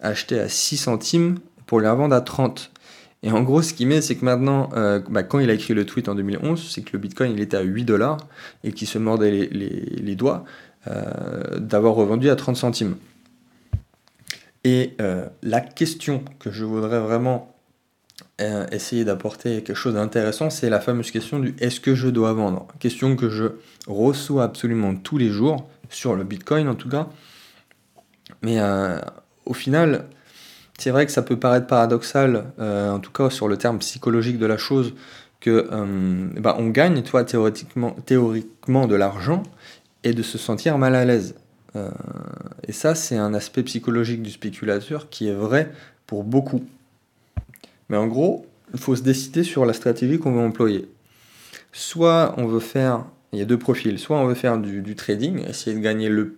achetés 0.00 0.38
à 0.38 0.48
6 0.48 0.76
centimes 0.76 1.38
pour 1.66 1.80
les 1.80 1.88
revendre 1.88 2.14
à 2.14 2.20
30. 2.20 2.70
Et 3.22 3.30
en 3.30 3.42
gros, 3.42 3.60
ce 3.60 3.74
qu'il 3.74 3.86
met, 3.86 4.00
c'est 4.00 4.16
que 4.16 4.24
maintenant, 4.24 4.70
euh, 4.74 5.00
bah, 5.10 5.22
quand 5.22 5.40
il 5.40 5.50
a 5.50 5.52
écrit 5.52 5.74
le 5.74 5.84
tweet 5.84 6.08
en 6.08 6.14
2011, 6.14 6.70
c'est 6.70 6.82
que 6.82 6.90
le 6.94 6.98
Bitcoin, 6.98 7.32
il 7.32 7.40
était 7.40 7.56
à 7.56 7.62
8 7.62 7.84
dollars 7.84 8.16
et 8.64 8.72
qu'il 8.72 8.88
se 8.88 8.98
mordait 8.98 9.30
les, 9.30 10.14
doigts 10.14 10.44
euh, 10.88 11.58
d'avoir 11.58 11.94
revendu 11.94 12.30
à 12.30 12.36
30 12.36 12.56
centimes. 12.56 12.96
Et 14.64 14.94
euh, 15.00 15.26
la 15.42 15.60
question 15.60 16.24
que 16.38 16.50
je 16.50 16.64
voudrais 16.64 17.00
vraiment 17.00 17.54
essayer 18.72 19.04
d'apporter 19.04 19.62
quelque 19.62 19.76
chose 19.76 19.94
d'intéressant, 19.94 20.48
c'est 20.48 20.70
la 20.70 20.80
fameuse 20.80 21.10
question 21.10 21.40
du 21.40 21.54
est-ce 21.58 21.78
que 21.78 21.94
je 21.94 22.08
dois 22.08 22.32
vendre? 22.32 22.68
Question 22.78 23.14
que 23.14 23.28
je 23.28 23.44
reçois 23.86 24.44
absolument 24.44 24.94
tous 24.94 25.18
les 25.18 25.28
jours, 25.28 25.68
sur 25.90 26.14
le 26.14 26.24
Bitcoin 26.24 26.66
en 26.66 26.74
tout 26.74 26.88
cas. 26.88 27.10
Mais 28.40 28.58
au 29.44 29.52
final, 29.52 30.06
c'est 30.80 30.90
vrai 30.90 31.06
que 31.06 31.12
ça 31.12 31.22
peut 31.22 31.38
paraître 31.38 31.66
paradoxal, 31.66 32.52
euh, 32.58 32.90
en 32.90 32.98
tout 32.98 33.12
cas 33.12 33.30
sur 33.30 33.48
le 33.48 33.56
terme 33.56 33.78
psychologique 33.78 34.38
de 34.38 34.46
la 34.46 34.56
chose, 34.56 34.94
que 35.40 35.68
bah, 36.38 36.56
on 36.58 36.68
gagne, 36.68 37.02
toi, 37.02 37.24
théoriquement, 37.24 37.92
théoriquement 38.04 38.86
de 38.86 38.94
l'argent 38.94 39.42
et 40.04 40.12
de 40.12 40.22
se 40.22 40.38
sentir 40.38 40.78
mal 40.78 40.94
à 40.94 41.04
l'aise. 41.04 41.34
Euh, 41.76 41.90
et 42.66 42.72
ça, 42.72 42.94
c'est 42.94 43.16
un 43.16 43.34
aspect 43.34 43.62
psychologique 43.62 44.22
du 44.22 44.30
spéculateur 44.30 45.08
qui 45.08 45.28
est 45.28 45.34
vrai 45.34 45.70
pour 46.06 46.24
beaucoup. 46.24 46.64
Mais 47.88 47.96
en 47.96 48.06
gros, 48.06 48.46
il 48.72 48.80
faut 48.80 48.96
se 48.96 49.02
décider 49.02 49.44
sur 49.44 49.66
la 49.66 49.72
stratégie 49.72 50.18
qu'on 50.18 50.32
veut 50.32 50.40
employer. 50.40 50.88
Soit 51.72 52.34
on 52.36 52.46
veut 52.46 52.60
faire, 52.60 53.04
il 53.32 53.38
y 53.38 53.42
a 53.42 53.44
deux 53.44 53.58
profils, 53.58 53.98
soit 53.98 54.18
on 54.18 54.26
veut 54.26 54.34
faire 54.34 54.58
du, 54.58 54.82
du 54.82 54.94
trading, 54.94 55.44
essayer 55.48 55.76
de 55.76 55.82
gagner 55.82 56.08
le 56.08 56.36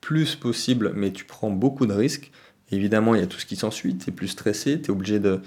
plus 0.00 0.34
possible, 0.34 0.92
mais 0.94 1.12
tu 1.12 1.24
prends 1.24 1.50
beaucoup 1.50 1.86
de 1.86 1.92
risques, 1.92 2.32
Évidemment, 2.72 3.14
il 3.14 3.20
y 3.20 3.24
a 3.24 3.26
tout 3.26 3.38
ce 3.38 3.46
qui 3.46 3.56
s'ensuit, 3.56 3.96
tu 3.96 4.10
es 4.10 4.12
plus 4.12 4.28
stressé, 4.28 4.80
tu 4.80 4.86
es 4.86 4.90
obligé 4.90 5.20
de, 5.20 5.40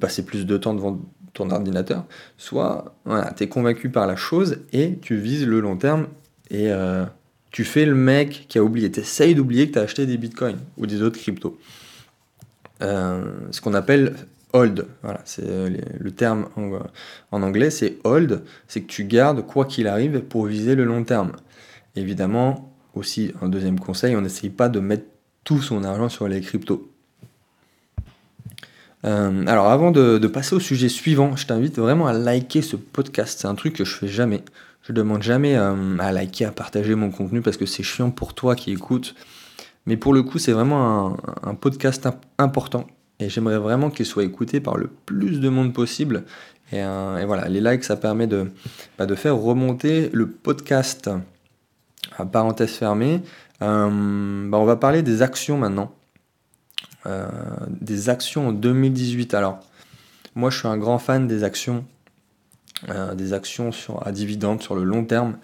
passer 0.00 0.24
plus 0.24 0.46
de 0.46 0.56
temps 0.56 0.74
devant 0.74 1.00
ton 1.34 1.50
ordinateur, 1.50 2.04
soit 2.36 2.94
voilà, 3.04 3.32
tu 3.36 3.44
es 3.44 3.48
convaincu 3.48 3.90
par 3.90 4.06
la 4.06 4.16
chose 4.16 4.60
et 4.72 4.98
tu 5.02 5.16
vises 5.16 5.46
le 5.46 5.60
long 5.60 5.76
terme 5.76 6.06
et 6.50 6.70
euh, 6.70 7.04
tu 7.50 7.64
fais 7.64 7.84
le 7.84 7.94
mec 7.94 8.46
qui 8.48 8.58
a 8.58 8.64
oublié. 8.64 8.90
Tu 8.90 9.00
essayes 9.00 9.34
d'oublier 9.34 9.68
que 9.68 9.74
tu 9.74 9.78
as 9.78 9.82
acheté 9.82 10.06
des 10.06 10.16
bitcoins 10.16 10.58
ou 10.76 10.86
des 10.86 11.02
autres 11.02 11.18
cryptos. 11.18 11.58
Euh, 12.80 13.24
ce 13.50 13.60
qu'on 13.60 13.74
appelle 13.74 14.14
hold. 14.52 14.86
Voilà, 15.02 15.20
c'est 15.24 15.46
euh, 15.46 15.68
le 15.98 16.10
terme 16.12 16.48
en, 17.32 17.42
anglais, 17.42 17.70
c'est 17.70 17.98
hold. 18.04 18.42
C'est 18.68 18.82
que 18.82 18.86
tu 18.86 19.04
gardes 19.04 19.44
quoi 19.44 19.64
qu'il 19.64 19.88
arrive 19.88 20.20
pour 20.20 20.46
viser 20.46 20.74
le 20.74 20.84
long 20.84 21.02
terme. 21.04 21.32
Évidemment, 21.96 22.72
aussi 22.94 23.32
un 23.42 23.48
deuxième 23.48 23.80
conseil, 23.80 24.16
on 24.16 24.20
n'essaye 24.20 24.50
pas 24.50 24.68
de 24.68 24.80
mettre 24.80 25.04
tout 25.48 25.62
son 25.62 25.82
argent 25.82 26.10
sur 26.10 26.28
les 26.28 26.42
cryptos. 26.42 26.92
Euh, 29.06 29.46
alors 29.46 29.68
avant 29.68 29.90
de, 29.90 30.18
passer 30.26 30.54
au 30.54 30.60
sujet 30.60 30.90
suivant, 30.90 31.36
je 31.36 31.46
t'invite 31.46 31.78
vraiment 31.78 32.06
à 32.06 32.12
liker 32.12 32.60
ce 32.60 32.76
podcast. 32.76 33.38
C'est 33.40 33.48
un 33.48 33.54
truc 33.54 33.74
que 33.74 33.86
je 33.86 33.94
fais 33.94 34.08
jamais. 34.08 34.42
Je 34.82 34.92
demande 34.92 35.22
jamais 35.22 35.56
euh, 35.56 35.96
à 36.00 36.12
liker, 36.12 36.44
à 36.44 36.52
partager 36.52 36.94
mon 36.94 37.10
contenu 37.10 37.40
parce 37.40 37.56
que 37.56 37.64
c'est 37.64 37.82
chiant 37.82 38.10
pour 38.10 38.34
toi 38.34 38.56
qui 38.56 38.72
écoutes. 38.72 39.14
Mais 39.86 39.96
pour 39.96 40.12
le 40.12 40.22
coup, 40.22 40.38
c'est 40.38 40.52
vraiment 40.52 41.16
un, 41.42 41.54
podcast 41.54 42.06
important. 42.36 42.86
Et 43.18 43.30
j'aimerais 43.30 43.56
vraiment 43.56 43.88
qu'il 43.88 44.04
soit 44.04 44.24
écouté 44.24 44.60
par 44.60 44.76
le 44.76 44.90
plus 45.06 45.40
de 45.40 45.48
monde 45.48 45.72
possible. 45.72 46.24
Et, 46.72 46.82
euh, 46.82 47.24
voilà, 47.26 47.48
les 47.48 47.62
likes, 47.62 47.84
ça 47.84 47.96
permet 47.96 48.26
de, 48.26 48.50
bah, 48.98 49.06
de 49.06 49.14
faire 49.14 49.34
remonter 49.34 50.10
le 50.12 50.28
podcast. 50.28 51.08
À 52.18 52.26
parenthèse 52.26 52.72
fermée. 52.72 53.22
Bah, 53.60 53.88
on 53.90 54.64
va 54.64 54.76
parler 54.76 55.02
des 55.02 55.22
actions 55.22 55.58
maintenant. 55.58 55.92
Euh, 57.06 57.26
des 57.68 58.08
actions 58.08 58.48
en 58.48 58.52
2018. 58.52 59.32
Alors, 59.34 59.60
moi, 60.34 60.50
je 60.50 60.58
suis 60.58 60.68
un 60.68 60.76
grand 60.76 60.98
fan 60.98 61.26
des 61.26 61.44
actions, 61.44 61.84
euh, 62.88 63.14
des 63.14 63.32
actions 63.32 63.72
sur, 63.72 64.06
à 64.06 64.12
dividendes 64.12 64.62
sur 64.62 64.74
le 64.74 64.84
long 64.84 65.04
terme. 65.04 65.38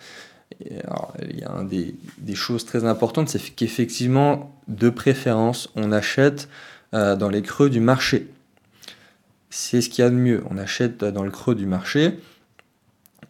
il 0.61 1.38
y 1.38 1.44
a 1.44 1.64
des, 1.64 2.35
choses 2.35 2.64
très 2.64 2.85
importantes, 2.85 3.28
c'est 3.28 3.38
qu'effectivement, 3.54 4.54
de 4.68 4.90
préférence, 4.90 5.71
on 5.75 5.90
achète 5.92 6.49
euh, 6.92 7.16
dans 7.16 7.28
les 7.28 7.42
creux 7.42 7.71
du 7.71 7.80
marché. 7.80 8.28
C'est 9.49 9.80
ce 9.80 9.88
qu'il 9.88 10.04
y 10.04 10.06
a 10.06 10.11
de 10.11 10.16
mieux. 10.16 10.42
On 10.50 10.59
achète 10.59 11.04
dans 11.04 11.23
le 11.23 11.30
creux 11.30 11.54
du 11.54 11.66
marché. 11.66 12.18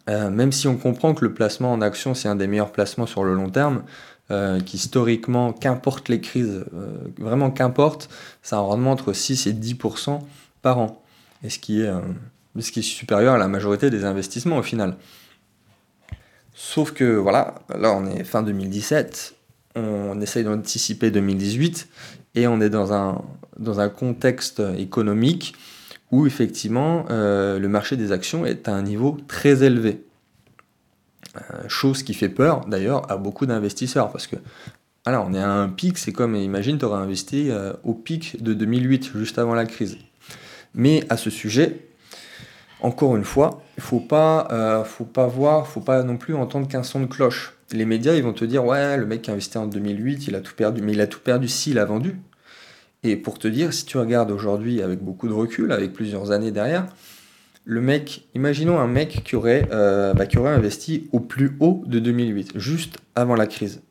même 0.09 0.53
si 0.53 0.67
on 0.67 0.77
comprend 0.77 1.15
que 1.15 1.25
le 1.25 1.35
placement 1.35 1.73
en 1.73 1.83
action, 1.83 2.15
c'est 2.15 2.29
un 2.29 2.37
des 2.37 2.47
meilleurs 2.47 2.73
placements 2.73 3.07
sur 3.07 3.25
le 3.25 3.35
long 3.35 3.51
terme, 3.51 3.85
euh, 4.31 4.59
qui 4.59 4.79
historiquement, 4.79 5.53
qu'importe 5.53 6.09
les 6.09 6.19
crises, 6.19 6.65
euh, 6.75 6.97
vraiment 7.19 7.51
qu'importe, 7.51 8.09
ça 8.43 8.57
a 8.57 8.61
un 8.61 8.63
rendement 8.63 8.93
entre 8.93 9.13
6 9.13 9.47
et 9.47 9.53
10% 9.53 10.21
par 10.63 10.79
an. 10.79 11.03
Et 11.43 11.51
ce 11.51 11.59
qui, 11.59 11.83
est, 11.83 11.89
euh, 11.89 12.01
ce 12.59 12.81
supérieur 12.81 13.35
à 13.35 13.39
la 13.39 13.49
majorité 13.49 13.91
des 13.91 14.07
investissements 14.07 14.57
au 14.57 14.63
final. 14.63 14.97
Sauf 16.55 16.93
que 16.93 17.05
voilà, 17.17 17.57
là 17.79 17.93
on 17.93 18.07
est 18.07 18.25
fin 18.25 18.43
2017, 18.43 19.35
on 19.75 20.19
essaye 20.23 20.45
d'anticiper 20.45 21.11
2018 21.11 21.87
et 22.37 22.47
on 22.47 22.63
est 22.63 22.71
dans 22.71 22.95
un 22.95 23.89
contexte 23.91 24.63
économique 24.79 25.55
où 26.13 26.27
effectivement 26.27 27.05
le 27.11 27.67
marché 27.67 27.97
des 27.97 28.13
actions 28.13 28.47
est 28.47 28.69
à 28.69 28.73
un 28.73 28.83
niveau 28.83 29.19
très 29.27 29.65
élevé. 29.65 30.01
Euh, 31.37 31.69
chose 31.69 32.05
qui 32.05 32.15
fait 32.15 32.29
peur 32.29 32.65
d'ailleurs 32.67 33.11
à 33.11 33.17
beaucoup 33.17 33.45
d'investisseurs 33.45 34.13
parce 34.13 34.29
que 34.29 34.37
alors 35.05 35.27
on 35.29 35.35
est 35.35 35.41
à 35.41 35.51
un 35.51 35.69
pic, 35.69 35.99
c'est 35.99 36.13
comme 36.13 36.37
imagine 36.37 36.79
tu 36.79 36.85
aurais 36.85 37.01
investi 37.01 37.51
euh, 37.51 37.73
au 37.83 37.93
pic 37.93 38.41
de 38.41 38.55
2008 38.55 39.11
juste 39.17 39.39
avant 39.39 39.55
la 39.55 39.67
crise. 39.67 39.99
Mais 40.75 41.05
à 41.09 41.17
ce 41.17 41.31
sujet, 41.31 41.89
encore 42.81 43.17
une 43.17 43.25
fois, 43.25 43.63
il 43.77 43.83
faut 43.83 43.99
pas 43.99 44.47
euh, 44.53 44.85
faut 44.85 45.05
pas 45.05 45.27
voir, 45.27 45.67
faut 45.67 45.81
pas 45.81 46.05
non 46.05 46.17
plus 46.17 46.37
entendre 46.37 46.69
qu'un 46.69 46.85
son 46.85 47.01
de 47.01 47.07
cloche. 47.07 47.55
Les 47.73 47.85
médias 47.85 48.15
ils 48.15 48.23
vont 48.23 48.33
te 48.33 48.45
dire 48.45 48.65
ouais 48.65 48.97
le 48.97 49.05
mec 49.05 49.23
qui 49.23 49.31
a 49.31 49.33
investi 49.33 49.59
en 49.59 49.67
2008 49.67 50.29
il 50.29 50.37
a 50.37 50.41
tout 50.41 50.55
perdu, 50.55 50.83
mais 50.83 50.93
il 50.93 51.01
a 51.01 51.09
tout 51.09 51.21
perdu 51.21 51.49
s'il 51.49 51.81
a 51.81 51.85
vendu. 51.85 52.17
Et 53.03 53.17
pour 53.17 53.39
te 53.39 53.49
dire, 53.49 53.75
si 53.75 53.85
tu 53.85 53.99
regardes 53.99 54.31
aujourd'hui 54.31 54.81
avec 54.81 55.01
beaucoup 55.01 55.29
de 55.29 55.35
recul, 55.35 55.73
avec 55.73 55.93
plusieurs 55.93 56.31
années 56.31 56.53
derrière, 56.53 56.87
le 57.65 57.81
mec, 57.81 58.29
imaginons 58.35 58.79
un 58.79 58.87
mec 58.87 59.23
qui 59.25 59.37
aurait, 59.37 59.67
euh, 59.73 60.13
bah, 60.13 60.27
investi 60.47 61.09
au 61.13 61.21
plus 61.21 61.57
haut 61.61 61.83
de 61.87 61.99
2008, 61.99 62.59
juste 62.59 62.99
avant 63.15 63.35
la 63.35 63.47
crise. 63.47 63.83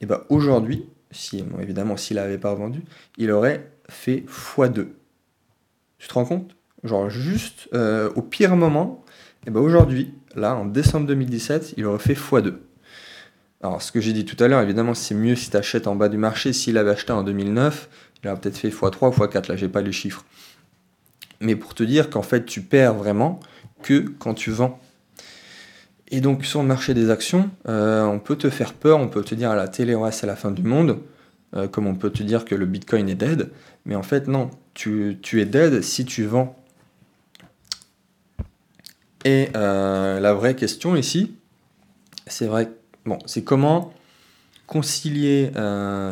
Et 0.00 0.06
bah 0.06 0.26
aujourd'hui, 0.28 0.86
si, 1.10 1.44
évidemment 1.60 1.96
s'il 1.96 2.16
n'avait 2.16 2.38
pas 2.38 2.54
vendu, 2.54 2.82
il 3.16 3.30
aurait 3.30 3.70
fait 3.88 4.24
x2. 4.28 4.88
Tu 5.98 6.08
te 6.08 6.14
rends 6.14 6.24
compte? 6.24 6.56
Genre 6.84 7.10
juste 7.10 7.68
euh, 7.74 8.10
au 8.16 8.22
pire 8.22 8.56
moment, 8.56 9.04
et 9.46 9.50
bah 9.50 9.60
aujourd'hui, 9.60 10.14
là 10.34 10.54
en 10.54 10.64
décembre 10.64 11.06
2017, 11.06 11.74
il 11.76 11.86
aurait 11.86 11.98
fait 11.98 12.14
x2. 12.14 12.54
Alors 13.62 13.82
ce 13.82 13.92
que 13.92 14.00
j'ai 14.00 14.14
dit 14.14 14.24
tout 14.24 14.42
à 14.42 14.48
l'heure, 14.48 14.62
évidemment 14.62 14.94
c'est 14.94 15.14
mieux 15.14 15.36
si 15.36 15.50
tu 15.50 15.56
achètes 15.56 15.86
en 15.86 15.96
bas 15.96 16.08
du 16.08 16.16
marché. 16.16 16.52
S'il 16.52 16.78
avait 16.78 16.92
acheté 16.92 17.12
en 17.12 17.22
2009, 17.22 17.88
il 18.22 18.28
aurait 18.28 18.40
peut-être 18.40 18.56
fait 18.56 18.68
x3 18.68 19.08
ou 19.08 19.10
x4, 19.10 19.48
là 19.48 19.56
j'ai 19.56 19.68
pas 19.68 19.82
les 19.82 19.92
chiffres 19.92 20.24
mais 21.40 21.56
pour 21.56 21.74
te 21.74 21.82
dire 21.82 22.10
qu'en 22.10 22.22
fait 22.22 22.44
tu 22.44 22.60
perds 22.62 22.94
vraiment 22.94 23.40
que 23.82 24.00
quand 24.18 24.34
tu 24.34 24.50
vends. 24.50 24.78
Et 26.08 26.20
donc 26.20 26.44
sur 26.44 26.60
le 26.60 26.68
marché 26.68 26.94
des 26.94 27.10
actions, 27.10 27.50
euh, 27.68 28.04
on 28.04 28.18
peut 28.18 28.36
te 28.36 28.50
faire 28.50 28.74
peur, 28.74 28.98
on 28.98 29.08
peut 29.08 29.22
te 29.22 29.34
dire 29.34 29.50
à 29.50 29.56
la 29.56 29.68
télé 29.68 29.94
ouais 29.94 30.12
c'est 30.12 30.26
la 30.26 30.36
fin 30.36 30.50
du 30.50 30.62
monde, 30.62 30.98
euh, 31.54 31.68
comme 31.68 31.86
on 31.86 31.94
peut 31.94 32.10
te 32.10 32.22
dire 32.22 32.44
que 32.44 32.54
le 32.54 32.66
Bitcoin 32.66 33.08
est 33.08 33.14
dead, 33.14 33.50
mais 33.84 33.94
en 33.94 34.02
fait 34.02 34.28
non, 34.28 34.50
tu, 34.74 35.18
es 35.32 35.44
dead 35.44 35.82
si 35.82 36.04
tu 36.04 36.24
vends. 36.24 36.56
Et 39.24 39.50
euh, 39.54 40.18
la 40.18 40.34
vraie 40.34 40.56
question 40.56 40.96
ici, 40.96 41.34
c'est 42.26 42.46
vrai, 42.46 42.70
c'est 43.26 43.44
comment 43.44 43.92
concilier 44.66 45.50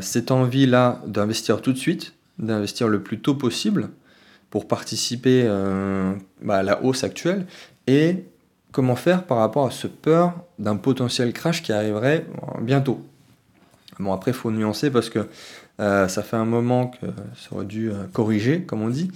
cette 0.01 0.33
envie-là 0.33 1.01
d'investir 1.07 1.63
tout 1.63 1.73
de 1.73 1.79
suite, 1.79 2.15
d'investir 2.41 2.89
le 2.89 3.01
plus 3.01 3.21
tôt 3.21 3.37
possible, 3.37 3.91
pour 4.51 4.67
participer 4.67 5.43
euh, 5.45 6.15
bah, 6.43 6.59
à 6.59 6.63
la 6.63 6.83
hausse 6.83 7.05
actuelle 7.05 7.47
et 7.87 8.25
comment 8.73 8.97
faire 8.97 9.25
par 9.25 9.39
rapport 9.39 9.67
à 9.67 9.71
ce 9.71 9.87
peur 9.87 10.35
d'un 10.59 10.77
potentiel 10.77 11.33
crash 11.33 11.63
qui 11.63 11.73
arriverait 11.73 12.27
euh, 12.57 12.61
bientôt. 12.61 13.01
Bon 13.99 14.13
après 14.13 14.31
il 14.31 14.35
faut 14.35 14.51
nuancer 14.51 14.91
parce 14.91 15.11
que 15.11 15.29
euh, 15.81 16.09
ça 16.09 16.23
fait 16.23 16.37
un 16.37 16.45
moment 16.45 16.89
que 16.89 17.07
ça 17.37 17.55
aurait 17.55 17.65
dû 17.65 17.91
corriger 18.13 18.63
comme 18.63 18.83
on 18.83 18.89
dit, 18.89 19.11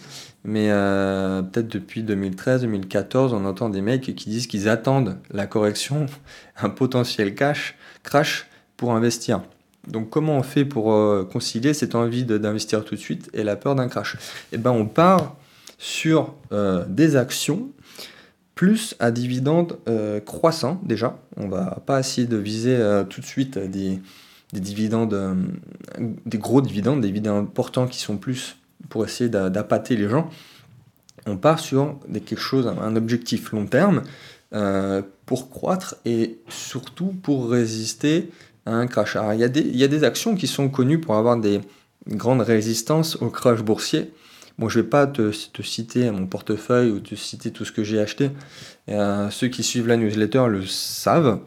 mais 0.45 0.69
peut-être 0.69 1.69
depuis 1.69 2.03
2013-2014 2.03 3.33
on 3.33 3.45
entend 3.45 3.69
des 3.69 3.81
mecs 3.81 4.15
qui 4.15 4.31
disent 4.31 4.47
qu'ils 4.47 4.69
attendent 4.69 5.19
la 5.31 5.47
correction, 5.47 6.07
un 6.61 6.71
potentiel 6.71 7.35
crash 7.35 8.49
pour 8.77 8.95
investir. 8.95 9.43
Donc 9.89 10.11
comment 10.11 10.39
on 10.39 10.43
fait 10.43 10.65
pour 10.65 10.93
euh, 10.93 11.29
concilier 11.31 11.75
cette 11.75 11.95
envie 11.95 12.25
d'investir 12.25 12.85
tout 12.85 12.95
de 12.95 13.01
suite 13.01 13.31
et 13.33 13.43
la 13.43 13.57
peur 13.57 13.75
d'un 13.75 13.89
crash? 13.89 14.17
Eh 14.53 14.59
bien 14.59 14.71
on 14.71 14.87
part 14.87 15.37
sur 15.79 16.35
euh, 16.53 16.85
des 16.89 17.17
actions 17.17 17.69
plus 18.55 18.95
à 19.01 19.11
dividendes 19.11 19.79
euh, 19.89 20.21
croissants 20.21 20.81
déjà. 20.85 21.19
On 21.37 21.49
va 21.49 21.83
pas 21.85 21.99
essayer 21.99 22.27
de 22.27 22.37
viser 22.37 22.79
tout 23.09 23.21
de 23.21 23.27
suite 23.27 23.59
des, 23.59 24.01
dividendes, 24.53 25.37
des 25.99 26.39
gros 26.39 26.61
dividendes, 26.61 27.01
des 27.01 27.09
dividendes 27.09 27.47
importants 27.47 27.87
qui 27.87 27.99
sont 27.99 28.19
plus 28.19 28.57
pour 28.89 29.05
essayer 29.05 29.31
d'appâter 29.31 29.97
les 29.97 30.09
gens. 30.09 30.31
On 31.27 31.37
part 31.37 31.59
sur 31.59 31.99
quelque 32.13 32.41
chose, 32.41 32.67
un 32.67 32.95
objectif 32.95 33.51
long 33.53 33.67
terme 33.67 34.03
pour 35.27 35.51
croître 35.51 35.97
et 36.05 36.39
surtout 36.49 37.15
pour 37.23 37.51
résister 37.51 38.31
un 38.67 38.87
crash. 38.87 39.17
il 39.35 39.41
y, 39.41 39.45
a 39.45 39.49
des, 39.49 39.61
il 39.61 39.77
y 39.77 39.85
a 39.85 39.89
des 39.89 40.05
actions 40.05 40.35
qui 40.35 40.47
sont 40.47 40.69
connues 40.69 41.01
pour 41.01 41.17
avoir 41.17 41.37
des 41.37 41.61
grandes 42.09 42.43
résistances 42.43 43.17
au 43.21 43.29
crash 43.29 43.63
boursier. 43.63 44.13
Bon, 44.59 44.69
je 44.69 44.79
ne 44.79 44.85
vais 44.85 44.89
pas 44.89 45.07
te, 45.07 45.33
te, 45.53 45.63
citer 45.63 46.11
mon 46.11 46.27
portefeuille 46.27 46.91
ou 46.91 47.01
te 47.01 47.15
citer 47.15 47.51
tout 47.51 47.65
ce 47.65 47.73
que 47.73 47.83
j'ai 47.83 47.99
acheté. 47.99 48.31
Euh, 48.89 49.31
ceux 49.31 49.49
qui 49.49 49.63
suivent 49.63 49.89
la 49.89 49.97
newsletter 49.97 50.45
le 50.49 50.67
savent. 50.67 51.41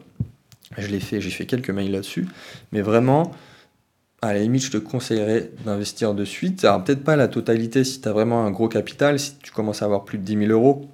Je 0.76 0.88
l'ai 0.88 1.00
fait, 1.00 1.20
j'ai 1.20 1.30
fait 1.30 1.46
quelques 1.46 1.70
mails 1.70 1.92
là-dessus. 1.92 2.26
Mais 2.72 2.82
vraiment, 2.82 3.30
à 4.22 4.32
la 4.34 4.40
limite, 4.40 4.64
je 4.64 4.72
te 4.72 4.76
conseillerais 4.76 5.50
d'investir 5.64 6.14
de 6.14 6.24
suite. 6.24 6.64
Alors, 6.64 6.82
peut-être 6.82 7.04
pas 7.04 7.16
la 7.16 7.28
totalité 7.28 7.84
si 7.84 8.00
tu 8.00 8.08
as 8.08 8.12
vraiment 8.12 8.44
un 8.44 8.50
gros 8.50 8.68
capital, 8.68 9.18
si 9.20 9.36
tu 9.36 9.52
commences 9.52 9.82
à 9.82 9.84
avoir 9.84 10.04
plus 10.04 10.18
de 10.18 10.24
10 10.24 10.46
000 10.46 10.52
euros. 10.52 10.88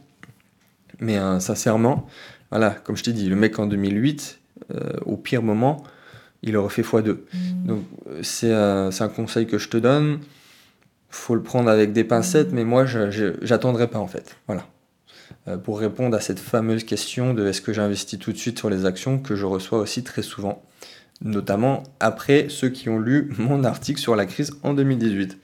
Mais 1.01 1.19
euh, 1.19 1.41
sincèrement, 1.41 2.07
voilà, 2.51 2.71
comme 2.71 2.97
je 2.97 3.05
t'ai 3.05 3.13
dit, 3.13 3.29
le 3.29 3.37
mec 3.37 3.59
en 3.59 3.67
2008, 3.67 4.39
euh, 4.71 4.93
au 5.07 5.17
pire 5.17 5.43
moment, 5.43 5.83
il 6.43 6.57
aurait 6.57 6.71
fait 6.71 6.83
x2. 6.83 7.11
Mm. 7.11 7.67
Donc 7.67 7.85
c'est 8.23 8.53
un, 8.53 8.91
conseil 9.15 9.47
que 9.47 9.59
je 9.59 9.69
te 9.69 9.77
donne. 9.77 10.21
faut 11.11 11.35
le 11.35 11.43
prendre 11.43 11.71
avec 11.71 11.93
des 11.93 12.05
pincettes, 12.05 12.53
mais 12.53 12.65
moi, 12.65 12.85
je 12.87 13.35
j'attendrai 13.43 13.89
pas 13.89 13.99
en 13.99 14.09
fait. 14.09 14.37
Voilà. 14.47 14.67
Euh, 15.49 15.57
pour 15.57 15.81
répondre 15.81 16.17
à 16.17 16.21
cette 16.21 16.39
fameuse 16.39 16.85
question 16.85 17.35
de 17.35 17.47
est-ce 17.47 17.61
que 17.61 17.73
j'investis 17.73 18.19
tout 18.19 18.33
de 18.33 18.37
suite 18.37 18.59
sur 18.59 18.71
les 18.71 18.85
actions 18.87 19.19
que 19.19 19.35
je 19.35 19.45
reçois 19.45 19.79
aussi 19.79 20.05
très 20.05 20.23
souvent, 20.23 20.63
notamment 21.23 21.83
après 22.01 22.47
ceux 22.49 22.69
qui 22.69 22.89
ont 22.89 22.99
lu 22.99 23.33
mon 23.39 23.65
article 23.65 24.01
sur 24.01 24.15
la 24.15 24.27
crise 24.27 24.53
en 24.63 24.75
2018. 24.75 25.39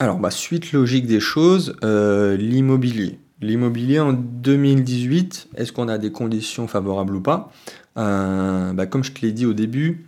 Alors, 0.00 0.18
bah, 0.18 0.30
suite 0.30 0.72
logique 0.72 1.06
des 1.06 1.20
choses, 1.20 1.74
euh, 1.84 2.36
l'immobilier. 2.36 3.18
L'immobilier 3.40 4.00
en 4.00 4.12
2018, 4.12 5.48
est-ce 5.56 5.72
qu'on 5.72 5.88
a 5.88 5.98
des 5.98 6.10
conditions 6.10 6.66
favorables 6.66 7.14
ou 7.14 7.20
pas? 7.20 7.52
Euh, 7.98 8.72
bah, 8.72 8.86
Comme 8.86 9.04
je 9.04 9.12
te 9.12 9.20
l'ai 9.20 9.32
dit 9.32 9.46
au 9.46 9.52
début, 9.52 10.06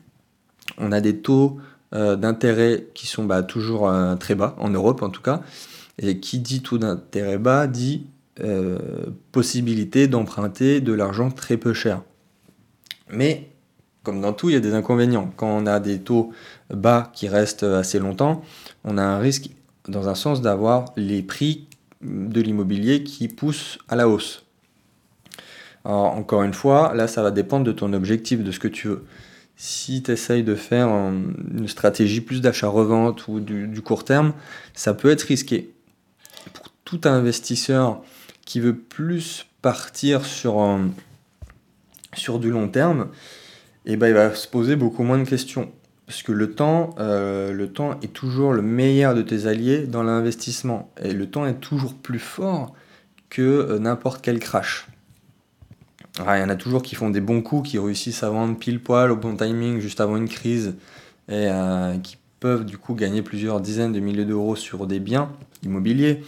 on 0.79 0.93
a 0.93 1.01
des 1.01 1.17
taux 1.19 1.59
euh, 1.95 2.17
d'intérêt 2.17 2.87
qui 2.95 3.07
sont 3.07 3.25
bah, 3.25 3.43
toujours 3.43 3.89
euh, 3.89 4.17
très 4.17 4.35
bas, 4.35 4.55
en 4.59 4.71
Europe 4.71 5.03
en 5.03 5.11
tout 5.11 5.23
cas. 5.23 5.43
Et 5.99 6.19
qui 6.19 6.39
dit 6.39 6.63
taux 6.63 6.79
d'intérêt 6.79 7.39
bas 7.39 7.67
dit 7.67 8.07
possibilité 9.33 10.07
d'emprunter 10.07 10.81
de 10.81 10.95
l'argent 10.95 11.31
très 11.31 11.59
peu 11.59 11.75
cher. 11.75 12.01
Mais 13.11 13.51
comme 14.03 14.23
dans 14.23 14.33
tout, 14.33 14.49
il 14.49 14.55
y 14.55 14.57
a 14.57 14.61
des 14.61 14.73
inconvénients. 14.73 15.31
Quand 15.37 15.49
on 15.49 15.67
a 15.67 15.79
des 15.79 15.99
taux 15.99 16.33
bas 16.73 17.11
qui 17.13 17.29
restent 17.29 17.65
assez 17.65 17.99
longtemps, 17.99 18.43
on 18.85 18.97
a 18.97 19.03
un 19.03 19.19
risque 19.19 19.51
dans 19.89 20.09
un 20.09 20.15
sens 20.15 20.41
d'avoir 20.41 20.87
les 20.97 21.23
prix 21.23 21.67
de 22.01 22.41
l'immobilier 22.41 23.05
qui 23.05 23.29
poussent 23.29 23.79
à 23.89 23.97
la 23.97 24.09
hausse. 24.09 24.47
Alors, 25.85 26.15
encore 26.17 26.43
une 26.43 26.55
fois, 26.55 26.93
là, 26.95 27.09
ça 27.09 27.23
va 27.23 27.31
dépendre 27.31 27.65
de 27.65 27.73
ton 27.73 27.93
objectif, 27.93 28.43
de 28.43 28.51
ce 28.51 28.59
que 28.59 28.69
tu 28.69 28.89
veux. 28.89 29.05
Si 29.57 30.03
tu 30.03 30.11
essayes 30.13 30.43
de 30.43 30.55
faire 30.55 30.89
une 30.89 31.69
stratégie 31.69 32.21
plus 32.21 32.41
d'achat-revente 32.41 33.29
ou 33.29 33.41
du, 33.41 33.83
court 33.83 34.05
terme, 34.05 34.33
ça 34.75 34.95
peut 34.95 35.11
être 35.11 35.23
risqué. 35.23 35.71
Pour 36.55 36.71
tout 36.85 37.01
investisseur 37.05 38.03
qui 38.45 38.61
veut 38.61 38.77
plus 38.77 39.47
partir 39.63 40.25
sur, 40.25 40.79
sur 42.15 42.39
du 42.39 42.51
long 42.51 42.69
terme, 42.69 43.09
eh 43.87 43.97
ben, 43.97 44.09
il 44.09 44.15
va 44.15 44.35
se 44.35 44.49
poser 44.49 44.77
beaucoup 44.77 45.03
moins 45.03 45.19
de 45.19 45.29
questions. 45.29 45.71
Parce 46.11 46.23
que 46.25 46.33
le 46.33 46.53
temps, 46.55 46.95
euh, 46.99 47.53
le 47.53 47.73
temps 47.73 48.01
est 48.03 48.13
toujours 48.13 48.53
le 48.53 48.63
meilleur 48.63 49.15
de 49.15 49.23
tes 49.23 49.47
alliés 49.47 49.87
dans 49.87 50.03
l'investissement. 50.03 50.91
Et 51.01 51.13
le 51.13 51.31
temps 51.31 51.47
est 51.47 51.61
toujours 51.61 51.95
plus 51.95 52.19
fort 52.19 52.75
que 53.29 53.43
euh, 53.43 53.79
n'importe 53.79 54.21
quel 54.21 54.41
crash. 54.41 54.89
Il 56.19 56.41
y 56.41 56.43
en 56.43 56.49
a 56.49 56.57
toujours 56.57 56.83
qui 56.83 56.95
font 56.95 57.11
des 57.11 57.21
bons 57.21 57.41
coups, 57.41 57.71
qui 57.71 57.79
réussissent 57.79 58.23
à 58.23 58.31
vendre 58.31 58.59
pile 58.59 58.83
poil 58.83 59.11
au 59.11 59.17
bon 59.17 59.37
timing 59.37 59.81
juste 59.81 60.01
avant 60.01 60.17
une 60.17 60.29
crise 60.29 60.75
et 61.29 61.47
euh, 61.49 61.97
qui 61.99 62.19
peuvent 62.41 62.65
du 62.65 62.79
coup 62.79 62.95
gagner 62.95 63.23
plusieurs 63.23 63.61
dizaines 63.61 63.93
de 63.93 64.01
milliers 64.01 64.25
d'euros 64.25 64.57
sur 64.57 64.87
des 64.87 65.01
biens 65.01 65.31
immobiliers. 65.63 66.23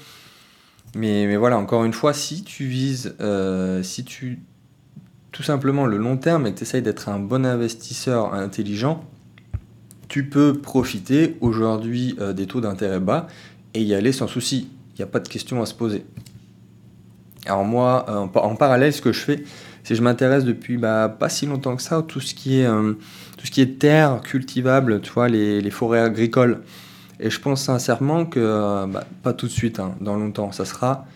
Mais, 0.94 1.26
mais, 1.26 1.36
voilà, 1.36 1.58
encore 1.58 1.84
une 1.84 1.92
fois, 1.92 2.12
si 2.12 2.44
tu 2.44 2.64
vises, 2.66 3.14
si 3.82 4.04
tu 4.04 4.40
tout 5.32 5.42
simplement 5.42 5.86
le 5.86 5.96
long 5.96 6.18
terme 6.18 6.46
et 6.46 6.52
que 6.52 6.58
tu 6.58 6.62
essayes 6.62 6.82
d'être 6.82 7.08
un 7.08 7.18
bon 7.18 7.44
investisseur 7.44 8.34
intelligent, 8.34 9.02
tu 10.08 10.28
peux 10.28 10.52
profiter 10.52 11.36
aujourd'hui 11.40 12.16
euh, 12.20 12.34
des 12.34 12.46
taux 12.46 12.60
d'intérêt 12.60 13.00
bas 13.00 13.26
et 13.72 13.82
y 13.82 13.94
aller 13.94 14.12
sans 14.12 14.26
souci. 14.26 14.68
Il 14.90 14.98
n'y 14.98 15.04
a 15.04 15.06
pas 15.06 15.20
de 15.20 15.28
question 15.28 15.62
à 15.62 15.66
se 15.66 15.72
poser. 15.72 16.04
Alors 17.46 17.64
moi, 17.64 18.04
euh, 18.10 18.38
en, 18.38 18.54
parallèle, 18.54 18.92
ce 18.92 19.00
que 19.00 19.10
je 19.10 19.20
fais, 19.20 19.42
c'est 19.84 19.94
je 19.94 20.02
m'intéresse 20.02 20.44
depuis 20.44 20.76
bah, 20.76 21.14
pas 21.18 21.28
si 21.28 21.46
longtemps 21.46 21.76
que 21.76 21.82
ça 21.82 22.02
tout 22.06 22.20
ce 22.20 22.34
qui 22.34 22.60
est, 22.60 22.66
euh, 22.66 22.94
tout 23.36 23.78
terre 23.78 24.20
cultivable, 24.22 25.00
tu 25.00 25.12
vois, 25.12 25.28
les, 25.28 25.70
forêts 25.70 26.00
agricoles. 26.00 26.60
Et 27.20 27.30
je 27.30 27.40
pense 27.40 27.62
sincèrement 27.62 28.24
que, 28.24 28.86
bah, 28.86 29.04
pas 29.22 29.32
tout 29.32 29.46
de 29.46 29.52
suite, 29.52 29.78
hein, 29.80 29.94
dans 30.00 30.16
longtemps, 30.16 30.52
ça 30.52 30.64
sera 30.64 31.06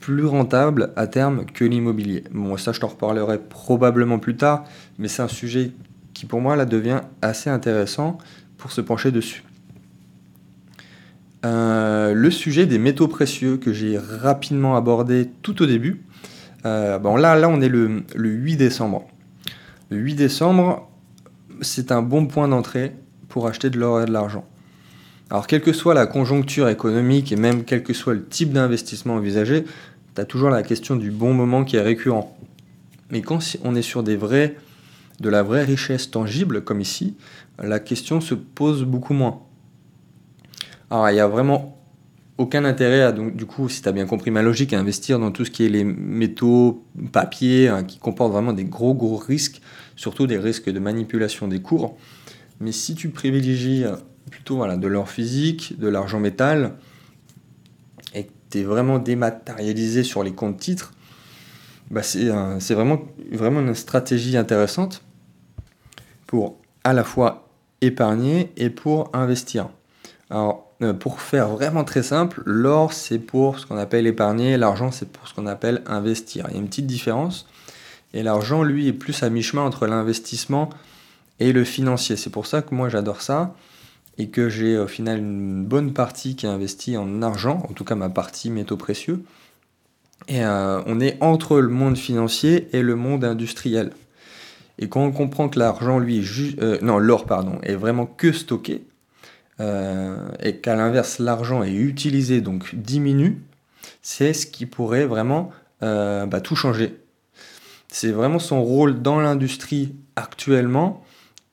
plus 0.00 0.24
rentable 0.24 0.92
à 0.96 1.06
terme 1.06 1.46
que 1.46 1.64
l'immobilier. 1.64 2.24
Bon, 2.32 2.56
ça, 2.56 2.72
je 2.72 2.80
t'en 2.80 2.88
reparlerai 2.88 3.38
probablement 3.38 4.18
plus 4.18 4.36
tard, 4.36 4.64
mais 4.98 5.08
c'est 5.08 5.22
un 5.22 5.28
sujet 5.28 5.72
qui 6.14 6.26
pour 6.26 6.40
moi 6.40 6.56
là 6.56 6.64
devient 6.64 7.00
assez 7.22 7.50
intéressant 7.50 8.18
pour 8.56 8.72
se 8.72 8.80
pencher 8.80 9.10
dessus. 9.10 9.42
Euh, 11.44 12.14
le 12.14 12.30
sujet 12.30 12.66
des 12.66 12.78
métaux 12.78 13.08
précieux 13.08 13.56
que 13.56 13.72
j'ai 13.72 13.98
rapidement 13.98 14.76
abordé 14.76 15.28
tout 15.42 15.62
au 15.62 15.66
début. 15.66 16.02
Euh, 16.64 16.98
bon 16.98 17.16
là, 17.16 17.36
là, 17.36 17.48
on 17.48 17.60
est 17.60 17.68
le, 17.68 18.04
8 18.14 18.56
décembre. 18.56 19.06
Le 19.90 19.98
8 19.98 20.14
décembre, 20.14 20.88
c'est 21.60 21.92
un 21.92 22.02
bon 22.02 22.26
point 22.26 22.48
d'entrée 22.48 22.94
pour 23.28 23.46
acheter 23.46 23.70
de 23.70 23.78
l'or 23.78 24.02
et 24.02 24.06
de 24.06 24.12
l'argent. 24.12 24.44
Alors, 25.30 25.46
quelle 25.46 25.60
que 25.60 25.72
soit 25.72 25.94
la 25.94 26.06
conjoncture 26.06 26.68
économique 26.68 27.32
et 27.32 27.36
même 27.36 27.64
quel 27.64 27.82
que 27.82 27.92
soit 27.92 28.14
le 28.14 28.24
type 28.24 28.52
d'investissement 28.52 29.14
envisagé, 29.14 29.64
tu 30.14 30.20
as 30.20 30.24
toujours 30.24 30.50
la 30.50 30.62
question 30.62 30.96
du 30.96 31.10
bon 31.10 31.34
moment 31.34 31.64
qui 31.64 31.76
est 31.76 31.82
récurrent. 31.82 32.36
Mais 33.10 33.22
quand 33.22 33.40
on 33.64 33.74
est 33.74 33.82
sur 33.82 34.02
des 34.02 34.16
vrais, 34.16 34.56
de 35.20 35.28
la 35.28 35.42
vraie 35.42 35.64
richesse 35.64 36.10
tangible, 36.10 36.62
comme 36.62 36.80
ici, 36.80 37.16
la 37.62 37.80
question 37.80 38.20
se 38.20 38.34
pose 38.34 38.84
beaucoup 38.84 39.14
moins. 39.14 39.40
Alors, 40.90 41.10
il 41.10 41.14
n'y 41.14 41.20
a 41.20 41.28
vraiment 41.28 41.75
aucun 42.38 42.64
intérêt, 42.64 43.02
à, 43.02 43.12
donc, 43.12 43.34
du 43.34 43.46
coup, 43.46 43.68
si 43.68 43.82
tu 43.82 43.88
as 43.88 43.92
bien 43.92 44.06
compris 44.06 44.30
ma 44.30 44.42
logique, 44.42 44.72
à 44.72 44.78
investir 44.78 45.18
dans 45.18 45.30
tout 45.30 45.44
ce 45.44 45.50
qui 45.50 45.64
est 45.64 45.68
les 45.68 45.84
métaux, 45.84 46.84
papier, 47.12 47.68
hein, 47.68 47.82
qui 47.82 47.98
comportent 47.98 48.32
vraiment 48.32 48.52
des 48.52 48.64
gros, 48.64 48.94
gros 48.94 49.16
risques, 49.16 49.60
surtout 49.96 50.26
des 50.26 50.38
risques 50.38 50.70
de 50.70 50.78
manipulation 50.78 51.48
des 51.48 51.60
cours. 51.60 51.96
Mais 52.60 52.72
si 52.72 52.94
tu 52.94 53.08
privilégies 53.08 53.84
plutôt 54.30 54.56
voilà, 54.56 54.76
de 54.76 54.86
l'or 54.86 55.08
physique, 55.08 55.78
de 55.78 55.88
l'argent 55.88 56.20
métal, 56.20 56.74
et 58.14 58.24
que 58.24 58.32
tu 58.50 58.58
es 58.58 58.62
vraiment 58.64 58.98
dématérialisé 58.98 60.02
sur 60.02 60.22
les 60.22 60.32
comptes 60.32 60.58
titres, 60.58 60.92
bah 61.90 62.02
c'est 62.02 62.74
vraiment, 62.74 63.00
vraiment 63.30 63.60
une 63.60 63.74
stratégie 63.74 64.36
intéressante 64.36 65.04
pour 66.26 66.56
à 66.82 66.92
la 66.92 67.04
fois 67.04 67.48
épargner 67.80 68.52
et 68.56 68.70
pour 68.70 69.10
investir. 69.12 69.68
Alors, 70.30 70.65
euh, 70.65 70.65
pour 71.00 71.20
faire 71.20 71.48
vraiment 71.48 71.84
très 71.84 72.02
simple, 72.02 72.42
l'or 72.44 72.92
c'est 72.92 73.18
pour 73.18 73.58
ce 73.58 73.66
qu'on 73.66 73.78
appelle 73.78 74.06
épargner, 74.06 74.56
l'argent 74.58 74.90
c'est 74.90 75.08
pour 75.08 75.26
ce 75.26 75.34
qu'on 75.34 75.46
appelle 75.46 75.82
investir. 75.86 76.46
Il 76.48 76.54
y 76.54 76.56
a 76.56 76.60
une 76.60 76.68
petite 76.68 76.86
différence. 76.86 77.46
Et 78.16 78.22
l'argent, 78.22 78.62
lui, 78.62 78.88
est 78.88 78.94
plus 78.94 79.22
à 79.22 79.28
mi-chemin 79.28 79.62
entre 79.62 79.86
l'investissement 79.86 80.70
et 81.38 81.52
le 81.52 81.64
financier. 81.64 82.16
C'est 82.16 82.30
pour 82.30 82.46
ça 82.46 82.62
que 82.62 82.74
moi 82.74 82.88
j'adore 82.88 83.20
ça 83.20 83.54
et 84.16 84.28
que 84.28 84.48
j'ai 84.48 84.78
au 84.78 84.86
final 84.86 85.18
une 85.18 85.64
bonne 85.64 85.92
partie 85.92 86.34
qui 86.34 86.46
est 86.46 86.48
investie 86.48 86.96
en 86.96 87.20
argent, 87.20 87.62
en 87.68 87.74
tout 87.74 87.84
cas 87.84 87.94
ma 87.94 88.08
partie 88.08 88.50
métaux 88.50 88.78
précieux. 88.78 89.22
Et 90.28 90.42
euh, 90.44 90.80
on 90.86 90.98
est 90.98 91.18
entre 91.22 91.60
le 91.60 91.68
monde 91.68 91.98
financier 91.98 92.68
et 92.72 92.80
le 92.80 92.96
monde 92.96 93.22
industriel. 93.24 93.92
Et 94.78 94.88
quand 94.88 95.02
on 95.02 95.12
comprend 95.12 95.50
que 95.50 95.58
l'argent, 95.58 95.98
lui, 95.98 96.24
euh, 96.60 96.78
non, 96.80 96.98
l'or, 96.98 97.26
pardon, 97.26 97.58
est 97.62 97.74
vraiment 97.74 98.06
que 98.06 98.32
stocké, 98.32 98.85
euh, 99.60 100.16
et 100.40 100.56
qu'à 100.56 100.76
l'inverse, 100.76 101.18
l'argent 101.18 101.62
est 101.62 101.72
utilisé, 101.72 102.40
donc 102.40 102.74
diminue, 102.74 103.42
c'est 104.02 104.32
ce 104.32 104.46
qui 104.46 104.66
pourrait 104.66 105.06
vraiment 105.06 105.50
euh, 105.82 106.26
bah, 106.26 106.40
tout 106.40 106.56
changer. 106.56 107.00
C'est 107.88 108.10
vraiment 108.10 108.38
son 108.38 108.62
rôle 108.62 109.02
dans 109.02 109.20
l'industrie 109.20 109.94
actuellement 110.16 111.02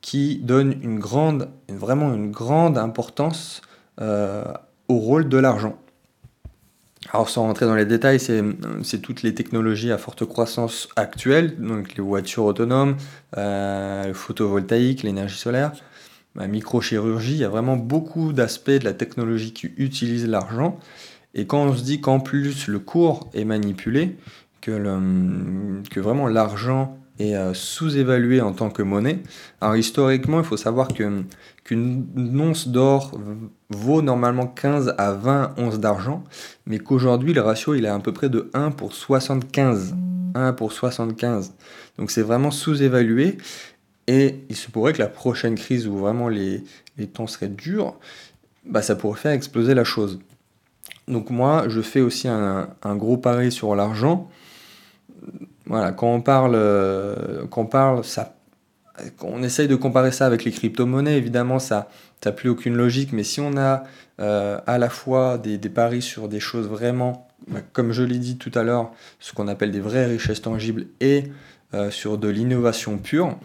qui 0.01 0.37
donne 0.37 0.75
une 0.81 0.99
grande, 0.99 1.49
vraiment 1.69 2.13
une 2.13 2.31
grande 2.31 2.77
importance 2.77 3.61
au 3.99 4.95
rôle 4.97 5.29
de 5.29 5.37
l'argent. 5.37 5.77
Alors 7.11 7.29
sans 7.29 7.43
rentrer 7.43 7.65
dans 7.65 7.75
les 7.75 7.85
détails, 7.85 8.19
c'est 8.19 8.99
toutes 9.01 9.23
les 9.23 9.33
technologies 9.33 9.91
à 9.91 9.97
forte 9.97 10.25
croissance 10.25 10.87
actuelles, 10.95 11.55
donc 11.59 11.95
les 11.95 12.03
voitures 12.03 12.45
autonomes, 12.45 12.95
euh, 13.37 14.07
le 14.07 14.13
photovoltaïque, 14.13 15.03
l'énergie 15.03 15.37
solaire, 15.37 15.73
la 16.35 16.47
microchirurgie, 16.47 17.33
il 17.33 17.39
y 17.39 17.43
a 17.43 17.49
vraiment 17.49 17.77
beaucoup 17.77 18.33
d'aspects 18.33 18.71
de 18.71 18.85
la 18.85 18.93
technologie 18.93 19.53
qui 19.53 19.71
utilisent 19.77 20.27
l'argent. 20.27 20.79
Et 21.35 21.45
quand 21.45 21.63
on 21.63 21.75
se 21.75 21.83
dit 21.83 22.01
qu'en 22.01 22.19
plus 22.19 22.67
le 22.67 22.79
cours 22.79 23.29
est 23.33 23.45
manipulé, 23.45 24.17
que, 24.61 25.99
vraiment 25.99 26.27
l'argent 26.27 26.97
est 27.19 27.35
euh, 27.35 27.53
sous-évalué 27.53 28.41
en 28.41 28.53
tant 28.53 28.69
que 28.69 28.81
monnaie. 28.81 29.19
Alors 29.61 29.75
historiquement, 29.75 30.39
il 30.39 30.45
faut 30.45 30.57
savoir 30.57 30.87
qu'une 30.87 31.25
once 32.39 32.67
d'or 32.67 33.11
vaut 33.69 34.01
normalement 34.01 34.47
15 34.47 34.95
à 34.97 35.11
20 35.11 35.55
onces 35.57 35.79
d'argent, 35.79 36.23
mais 36.65 36.79
qu'aujourd'hui 36.79 37.33
le 37.33 37.41
ratio 37.41 37.75
il 37.75 37.85
est 37.85 37.89
à 37.89 37.99
peu 37.99 38.13
près 38.13 38.29
de 38.29 38.49
1 38.53 38.71
pour 38.71 38.93
75. 38.93 39.95
1 40.35 40.53
pour 40.53 40.71
75. 40.71 41.53
Donc 41.97 42.09
c'est 42.09 42.23
vraiment 42.23 42.51
sous-évalué 42.51 43.37
et 44.07 44.39
il 44.49 44.55
se 44.55 44.69
pourrait 44.69 44.93
que 44.93 45.01
la 45.01 45.07
prochaine 45.07 45.55
crise 45.55 45.87
où 45.87 45.97
vraiment 45.97 46.29
les, 46.29 46.63
temps 47.13 47.27
seraient 47.27 47.47
durs, 47.47 47.95
bah, 48.65 48.81
ça 48.81 48.95
pourrait 48.95 49.19
faire 49.19 49.31
exploser 49.31 49.73
la 49.73 49.83
chose. 49.83 50.19
Donc 51.07 51.29
moi, 51.29 51.65
je 51.67 51.81
fais 51.81 52.01
aussi 52.01 52.27
un, 52.27 52.69
un 52.81 52.95
gros 52.95 53.17
pari 53.17 53.51
sur 53.51 53.75
l'argent 53.75 54.29
voilà, 55.65 55.91
quand 55.91 56.07
on 56.07 56.21
parle, 56.21 56.55
euh, 56.55 57.45
quand 57.49 57.61
on 57.61 57.65
parle, 57.65 58.03
ça, 58.03 58.35
on 59.21 59.43
essaye 59.43 59.67
de 59.67 59.75
comparer 59.75 60.11
ça 60.11 60.25
avec 60.25 60.43
les 60.43 60.51
crypto-monnaies, 60.51 61.17
évidemment, 61.17 61.59
ça 61.59 61.89
n'a 62.25 62.31
plus 62.31 62.49
aucune 62.49 62.75
logique, 62.75 63.13
mais 63.13 63.23
si 63.23 63.39
on 63.39 63.57
a 63.57 63.83
euh, 64.19 64.59
à 64.67 64.77
la 64.77 64.89
fois 64.89 65.37
des, 65.37 65.57
paris 65.69 66.01
sur 66.01 66.27
des 66.27 66.39
choses 66.39 66.67
vraiment, 66.67 67.27
bah, 67.47 67.59
comme 67.71 67.91
je 67.91 68.03
l'ai 68.03 68.17
dit 68.17 68.37
tout 68.37 68.51
à 68.55 68.63
l'heure, 68.63 68.91
ce 69.19 69.33
qu'on 69.33 69.47
appelle 69.47 69.71
des 69.71 69.79
vraies 69.79 70.05
richesses 70.05 70.41
tangibles 70.41 70.87
et 70.99 71.23
euh, 71.73 71.91
sur 71.91 72.17
de 72.17 72.27
l'innovation 72.27 72.97
pure, 72.97 73.37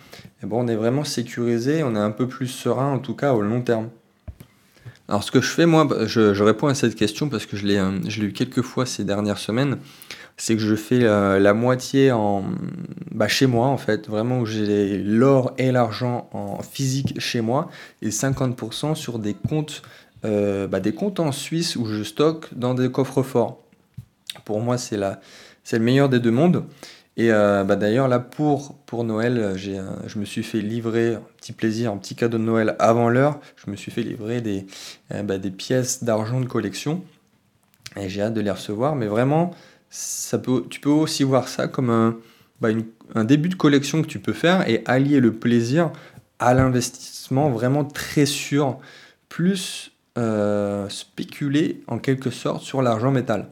eh 0.43 0.47
bon, 0.47 0.65
on 0.65 0.69
est 0.69 0.77
vraiment 0.77 1.05
sécurisé, 1.05 1.83
on 1.83 1.95
est 1.95 2.01
un 2.01 2.11
peu 2.11 2.29
plus 2.29 2.47
serein, 2.47 2.93
en 2.93 2.99
tout 2.99 3.15
cas 3.15 3.33
au 3.33 3.41
long 3.41 3.63
terme. 3.63 3.89
Alors 5.09 5.25
ce 5.25 5.31
que 5.31 5.41
je 5.41 5.49
fais, 5.49 5.65
moi, 5.65 5.89
je, 6.05 6.43
réponds 6.43 6.67
à 6.67 6.75
cette 6.75 6.95
question 6.95 7.31
parce 7.31 7.47
que 7.47 7.57
je 7.57 7.67
l'ai 7.67 8.27
eu 8.27 8.33
quelques 8.33 8.61
fois 8.61 8.85
ces 8.85 9.05
dernières 9.05 9.39
semaines. 9.39 9.79
c'est 10.37 10.55
que 10.55 10.61
je 10.61 10.75
fais 10.75 11.03
euh, 11.03 11.39
la 11.39 11.55
moitié 11.55 12.13
en, 12.13 12.45
bah, 13.11 13.27
chez 13.27 13.47
moi, 13.47 13.69
en 13.69 13.79
fait, 13.79 14.07
vraiment 14.07 14.41
où 14.41 14.47
j'ai 14.47 14.99
l'or 14.99 15.55
et 15.57 15.73
l'argent 15.73 16.29
en 16.33 16.63
physique 16.63 17.19
chez 17.19 17.41
moi, 17.41 17.71
et 18.03 18.11
50% 18.11 18.95
sur 18.95 19.19
des 19.19 19.33
comptes, 19.33 19.83
euh, 20.27 20.67
bah, 20.67 20.81
des 20.81 20.93
comptes 20.93 21.21
en 21.21 21.33
Suisse 21.33 21.75
où 21.77 21.87
je 21.87 22.03
stocke 22.03 22.47
dans 22.53 22.75
des 22.75 22.91
coffres 22.91 23.23
forts. 23.23 23.63
Pour 24.45 24.61
moi, 24.61 24.77
c'est 24.77 24.99
le 24.99 25.79
meilleur 25.79 26.11
des 26.11 26.21
deux 26.21 26.31
mondes. 26.31 26.65
Et 27.19 27.31
euh, 27.31 27.65
bah, 27.65 27.77
d'ailleurs, 27.77 28.09
là, 28.09 28.21
pour, 28.21 28.77
pour 28.87 29.05
Noël, 29.05 29.53
j'ai, 29.57 29.79
je 30.07 30.19
me 30.19 30.25
suis 30.25 30.43
fait 30.43 30.61
livrer 30.61 31.17
un 31.17 31.23
petit 31.37 31.53
plaisir, 31.53 31.93
un 31.93 31.99
petit 31.99 32.15
cadeau 32.15 32.39
de 32.39 32.45
Noël 32.45 32.77
avant 32.79 33.11
l'heure. 33.11 33.41
Je 33.57 33.71
me 33.71 33.77
suis 33.77 33.91
fait 33.91 34.03
livrer 34.03 34.41
des, 34.41 34.67
bah, 35.11 35.37
des 35.37 35.51
pièces 35.51 36.05
d'argent 36.05 36.41
de 36.41 36.47
collection. 36.47 37.03
Et 37.97 38.09
j'ai 38.09 38.23
hâte 38.23 38.35
de 38.35 38.41
les 38.41 38.53
recevoir. 38.53 38.95
Mais 38.95 39.09
vraiment, 39.09 39.53
ça 39.91 40.39
peut, 40.39 40.65
tu 40.71 40.81
peux 40.81 40.91
aussi 40.91 41.25
voir 41.25 41.49
ça 41.49 41.67
comme 41.67 41.91
un, 41.91 42.17
bah, 42.61 42.69
un 43.15 43.25
début 43.25 43.49
de 43.49 43.55
collection 43.55 44.03
que 44.03 44.07
tu 44.07 44.19
peux 44.19 44.33
faire 44.33 44.69
et 44.69 44.83
allier 44.87 45.21
le 45.21 45.33
plaisir 45.33 45.91
à 46.39 46.55
l'investissement 46.55 47.51
vraiment 47.51 47.85
très 47.85 48.27
sûr, 48.27 48.79
plus 49.29 49.93
euh, 50.17 50.89
spéculer 50.89 51.83
en 51.87 51.99
quelque 51.99 52.31
sorte 52.31 52.63
sur 52.63 52.83
l'argent 52.83 53.11
métal. 53.11 53.49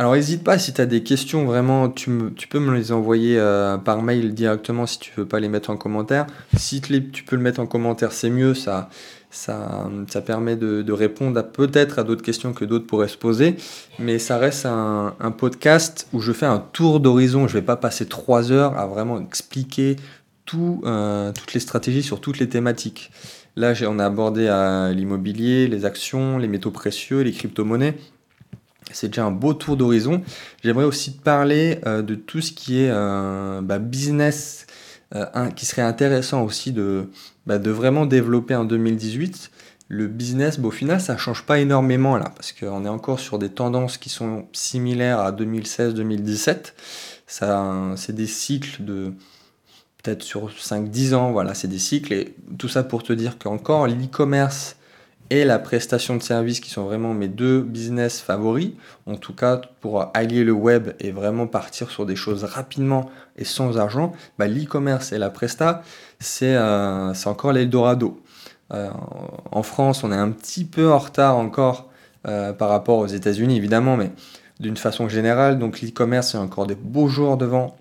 Alors 0.00 0.14
n'hésite 0.14 0.42
pas 0.42 0.58
si 0.58 0.72
tu 0.72 0.80
as 0.80 0.86
des 0.86 1.02
questions, 1.02 1.44
vraiment, 1.44 1.90
tu, 1.90 2.08
peux 2.48 2.58
me 2.58 2.74
les 2.74 2.90
envoyer 2.90 3.38
euh, 3.38 3.76
par 3.76 4.00
mail 4.00 4.32
directement 4.32 4.86
si 4.86 4.98
tu 4.98 5.12
veux 5.14 5.26
pas 5.26 5.40
les 5.40 5.50
mettre 5.50 5.68
en 5.68 5.76
commentaire. 5.76 6.26
Si 6.56 6.80
tu 6.80 7.22
peux 7.22 7.36
le 7.36 7.42
mettre 7.42 7.60
en 7.60 7.66
commentaire, 7.66 8.10
c'est 8.12 8.30
mieux, 8.30 8.54
ça, 8.54 8.88
ça, 9.30 9.90
permet 10.24 10.56
de, 10.56 10.90
répondre 10.90 11.42
peut-être 11.42 11.98
à 11.98 12.02
d'autres 12.02 12.22
questions 12.22 12.54
que 12.54 12.64
d'autres 12.64 12.86
pourraient 12.86 13.08
se 13.08 13.18
poser. 13.18 13.56
Mais 13.98 14.18
ça 14.18 14.38
reste 14.38 14.64
un, 14.64 15.34
podcast 15.36 16.08
où 16.14 16.22
je 16.22 16.32
fais 16.32 16.46
un 16.46 16.64
tour 16.72 17.00
d'horizon. 17.00 17.46
Je 17.46 17.56
ne 17.56 17.60
vais 17.60 17.66
pas 17.66 17.76
passer 17.76 18.06
trois 18.06 18.52
heures 18.52 18.78
à 18.78 18.86
vraiment 18.86 19.20
expliquer 19.20 19.96
euh, 20.54 21.30
toutes 21.32 21.52
les 21.52 21.60
stratégies 21.60 22.02
sur 22.02 22.22
toutes 22.22 22.38
les 22.38 22.48
thématiques. 22.48 23.10
Là, 23.54 23.74
on 23.86 23.98
a 23.98 24.06
abordé 24.06 24.46
euh, 24.48 24.94
l'immobilier, 24.94 25.68
les 25.68 25.84
actions, 25.84 26.38
les 26.38 26.48
métaux 26.48 26.70
précieux, 26.70 27.20
les 27.20 27.32
crypto-monnaies. 27.32 27.98
C'est 28.92 29.08
déjà 29.08 29.24
un 29.24 29.30
beau 29.30 29.54
tour 29.54 29.76
d'horizon. 29.76 30.22
J'aimerais 30.62 30.84
aussi 30.84 31.16
te 31.16 31.22
parler 31.22 31.80
euh, 31.86 32.02
de 32.02 32.14
tout 32.14 32.40
ce 32.40 32.52
qui 32.52 32.82
est 32.82 32.90
bah, 32.90 33.78
business, 33.78 34.66
qui 35.56 35.66
serait 35.66 35.82
intéressant 35.82 36.44
aussi 36.44 36.72
de, 36.72 37.10
bah, 37.46 37.58
de 37.58 37.70
vraiment 37.70 38.06
développer 38.06 38.54
en 38.54 38.64
2018. 38.64 39.50
Le 39.88 40.06
business, 40.06 40.60
au 40.62 40.70
final, 40.70 41.00
ça 41.00 41.14
ne 41.14 41.18
change 41.18 41.44
pas 41.44 41.58
énormément 41.58 42.16
là, 42.16 42.32
parce 42.36 42.52
qu'on 42.52 42.84
est 42.84 42.88
encore 42.88 43.18
sur 43.18 43.40
des 43.40 43.48
tendances 43.48 43.98
qui 43.98 44.08
sont 44.08 44.46
similaires 44.52 45.18
à 45.18 45.32
2016-2017. 45.32 46.74
C'est 47.26 48.14
des 48.14 48.26
cycles 48.28 48.84
de 48.84 49.12
peut-être 50.02 50.22
sur 50.22 50.50
5-10 50.50 51.14
ans, 51.14 51.32
voilà, 51.32 51.54
c'est 51.54 51.68
des 51.68 51.78
cycles. 51.78 52.12
Et 52.12 52.34
tout 52.58 52.68
ça 52.68 52.82
pour 52.82 53.02
te 53.02 53.12
dire 53.12 53.38
qu'encore 53.38 53.86
l'e-commerce 53.86 54.76
et 55.30 55.44
la 55.44 55.60
prestation 55.60 56.16
de 56.16 56.22
services 56.22 56.58
qui 56.60 56.70
sont 56.70 56.84
vraiment 56.84 57.14
mes 57.14 57.28
deux 57.28 57.62
business 57.62 58.20
favoris, 58.20 58.72
en 59.06 59.16
tout 59.16 59.32
cas 59.32 59.60
pour 59.80 60.10
allier 60.12 60.42
le 60.42 60.52
web 60.52 60.90
et 60.98 61.12
vraiment 61.12 61.46
partir 61.46 61.90
sur 61.90 62.04
des 62.04 62.16
choses 62.16 62.42
rapidement 62.42 63.08
et 63.36 63.44
sans 63.44 63.78
argent, 63.78 64.12
bah, 64.38 64.48
l'e-commerce 64.48 65.12
et 65.12 65.18
la 65.18 65.30
presta, 65.30 65.82
euh, 66.42 67.14
c'est 67.14 67.28
encore 67.28 67.52
l'Eldorado. 67.52 68.20
Euh, 68.72 68.90
en 69.50 69.62
France, 69.62 70.04
on 70.04 70.12
est 70.12 70.16
un 70.16 70.30
petit 70.30 70.64
peu 70.64 70.90
en 70.90 70.98
retard 70.98 71.36
encore 71.36 71.88
euh, 72.26 72.52
par 72.52 72.68
rapport 72.68 72.98
aux 72.98 73.06
États-Unis, 73.06 73.56
évidemment, 73.56 73.96
mais 73.96 74.10
d'une 74.58 74.76
façon 74.76 75.08
générale, 75.08 75.58
donc 75.58 75.80
l'e-commerce, 75.80 76.34
a 76.34 76.40
encore 76.40 76.66
des 76.66 76.74
beaux 76.74 77.08
jours 77.08 77.36
devant. 77.36 77.76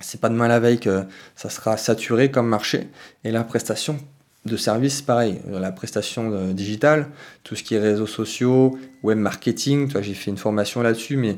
C'est 0.00 0.20
pas 0.20 0.28
demain 0.28 0.48
la 0.48 0.58
veille 0.58 0.80
que 0.80 1.04
ça 1.36 1.48
sera 1.48 1.76
saturé 1.76 2.30
comme 2.30 2.48
marché. 2.48 2.90
Et 3.24 3.30
la 3.30 3.44
prestation 3.44 3.98
de 4.44 4.56
services, 4.56 5.02
pareil, 5.02 5.40
la 5.48 5.70
prestation 5.70 6.52
digitale, 6.52 7.08
tout 7.44 7.54
ce 7.54 7.62
qui 7.62 7.74
est 7.74 7.78
réseaux 7.78 8.06
sociaux, 8.06 8.76
web 9.02 9.18
marketing, 9.18 9.88
j'ai 10.00 10.14
fait 10.14 10.30
une 10.30 10.36
formation 10.36 10.82
là-dessus, 10.82 11.16
mais 11.16 11.36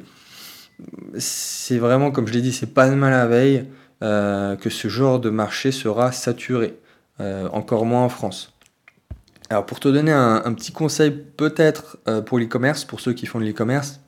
c'est 1.18 1.78
vraiment, 1.78 2.10
comme 2.10 2.26
je 2.26 2.32
l'ai 2.32 2.40
dit, 2.40 2.52
c'est 2.52 2.72
pas 2.72 2.88
demain 2.88 3.10
la 3.10 3.26
veille. 3.26 3.66
Euh, 4.04 4.56
que 4.56 4.68
ce 4.68 4.88
genre 4.88 5.18
de 5.18 5.30
marché 5.30 5.72
sera 5.72 6.12
saturé, 6.12 6.76
euh, 7.20 7.48
encore 7.52 7.86
moins 7.86 8.02
en 8.02 8.10
France. 8.10 8.52
Alors 9.48 9.64
pour 9.64 9.80
te 9.80 9.88
donner 9.88 10.12
un, 10.12 10.52
petit 10.52 10.72
conseil 10.72 11.10
peut-être 11.10 11.96
euh, 12.06 12.20
pour 12.20 12.38
l'e-commerce, 12.38 12.84
pour 12.84 13.00
ceux 13.00 13.14
qui 13.14 13.24
font 13.24 13.40
de 13.40 13.46
l'e-commerce, 13.46 14.00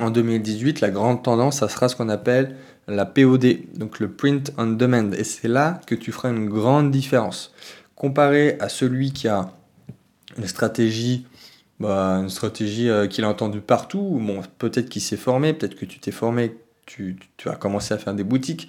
en 0.00 0.10
2018, 0.10 0.80
la 0.80 0.90
grande 0.90 1.22
tendance, 1.22 1.58
ça 1.58 1.68
sera 1.68 1.88
ce 1.88 1.94
qu'on 1.94 2.08
appelle 2.08 2.56
la 2.88 3.04
POD, 3.04 3.58
donc 3.76 4.00
le 4.00 4.10
Print 4.10 4.52
on 4.58 4.66
Demand. 4.66 5.12
Et 5.12 5.22
c'est 5.22 5.48
là 5.48 5.80
que 5.86 5.94
tu 5.94 6.10
feras 6.10 6.30
une 6.30 6.48
grande 6.48 6.90
différence. 6.90 7.52
Comparé 7.96 8.56
à 8.60 8.68
celui 8.68 9.12
qui 9.12 9.26
a 9.26 9.50
une 10.38 10.46
stratégie, 10.46 11.26
bah, 11.80 12.18
une 12.22 12.30
stratégie 12.30 12.88
qu'il 13.10 13.24
a 13.24 13.28
entendue 13.28 13.60
partout, 13.60 14.18
bon, 14.22 14.42
peut-être 14.58 14.88
qu'il 14.88 15.02
s'est 15.02 15.16
formé, 15.16 15.52
peut-être 15.52 15.74
que 15.74 15.84
tu 15.84 15.98
t'es 15.98 16.12
formé, 16.12 16.54
tu, 16.86 17.16
as 17.44 17.56
commencé 17.56 17.92
à 17.92 17.98
faire 17.98 18.14
des 18.14 18.24
boutiques, 18.24 18.68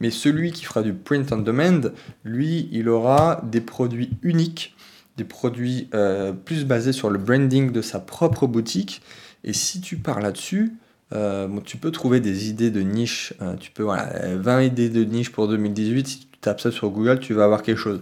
mais 0.00 0.10
celui 0.10 0.52
qui 0.52 0.64
fera 0.64 0.82
du 0.82 0.94
print 0.94 1.30
on 1.32 1.38
demand, 1.38 1.90
lui, 2.24 2.68
il 2.72 2.88
aura 2.88 3.42
des 3.44 3.60
produits 3.60 4.10
uniques, 4.22 4.74
des 5.16 5.24
produits 5.24 5.88
euh, 5.94 6.32
plus 6.32 6.64
basés 6.64 6.92
sur 6.92 7.10
le 7.10 7.18
branding 7.18 7.72
de 7.72 7.82
sa 7.82 8.00
propre 8.00 8.46
boutique. 8.46 9.02
Et 9.44 9.52
si 9.52 9.80
tu 9.80 9.96
pars 9.96 10.20
là-dessus, 10.20 10.72
euh, 11.12 11.48
tu 11.64 11.76
peux 11.76 11.90
trouver 11.90 12.20
des 12.20 12.48
idées 12.48 12.70
de 12.70 12.80
niche. 12.80 13.34
Euh, 13.42 13.54
tu 13.56 13.70
peux, 13.70 13.82
voilà, 13.82 14.36
20 14.36 14.62
idées 14.62 14.88
de 14.88 15.04
niche 15.04 15.30
pour 15.32 15.48
2018. 15.48 16.06
Si 16.06 16.18
tu 16.20 16.26
tapes 16.40 16.60
ça 16.60 16.70
sur 16.70 16.90
Google, 16.90 17.18
tu 17.18 17.34
vas 17.34 17.44
avoir 17.44 17.62
quelque 17.62 17.78
chose. 17.78 18.00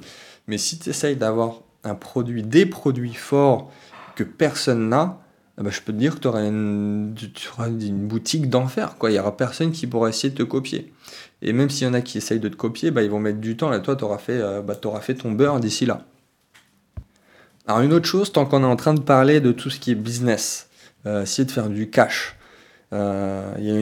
Mais 0.49 0.59
si 0.59 0.79
tu 0.79 0.91
essayes 0.91 1.17
d'avoir 1.17 1.63
un 1.85 1.95
produit, 1.95 2.43
des 2.43 2.67
produits 2.67 3.15
forts 3.15 3.71
que 4.15 4.25
personne 4.25 4.89
n'a, 4.89 5.21
eh 5.59 5.63
ben, 5.63 5.71
je 5.71 5.81
peux 5.81 5.93
te 5.93 5.99
dire 5.99 6.17
que 6.17 6.21
tu 6.21 6.29
auras 6.29 6.45
une, 6.45 7.15
boutique 8.07 8.51
d'enfer. 8.51 8.95
Il 9.05 9.09
n'y 9.11 9.19
aura 9.19 9.37
personne 9.37 9.73
qui 9.73 9.87
pourra 9.87 10.11
essayer 10.11 10.31
de 10.31 10.37
te 10.37 10.43
copier. 10.43 10.93
Et 11.43 11.53
même 11.53 11.71
s'il 11.71 11.87
y 11.87 11.91
en 11.91 11.95
a 11.95 12.03
qui 12.03 12.19
essayent 12.19 12.41
de 12.41 12.49
te 12.49 12.57
copier, 12.57 12.91
bah, 12.91 13.03
ils 13.03 13.11
vont 13.11 13.21
mettre 13.21 13.41
du 13.41 13.57
temps. 13.57 13.73
Et 13.73 13.81
toi, 13.81 13.97
tu 13.97 14.05
auras, 14.05 14.19
fait, 14.19 14.41
euh, 14.41 14.61
bah, 14.61 14.75
fait 15.01 15.15
ton 15.15 15.33
beurre 15.33 15.61
d'ici 15.61 15.87
là. 15.87 16.05
Alors 17.67 17.81
une 17.81 17.93
autre 17.93 18.07
chose, 18.07 18.31
tant 18.33 18.47
qu'on 18.47 18.63
est 18.63 18.67
en 18.67 18.77
train 18.77 18.95
de 18.95 19.01
parler 19.01 19.41
de 19.41 19.51
tout 19.51 19.71
ce 19.71 19.81
qui 19.81 19.91
est 19.91 19.97
business, 19.97 20.69
euh, 21.05 21.23
essayer 21.23 21.45
de 21.45 21.51
faire 21.51 21.69
du 21.69 21.91
cash, 21.91 22.37
euh, 22.93 23.53
il 23.59 23.65
y 23.65 23.71
a 23.71 23.81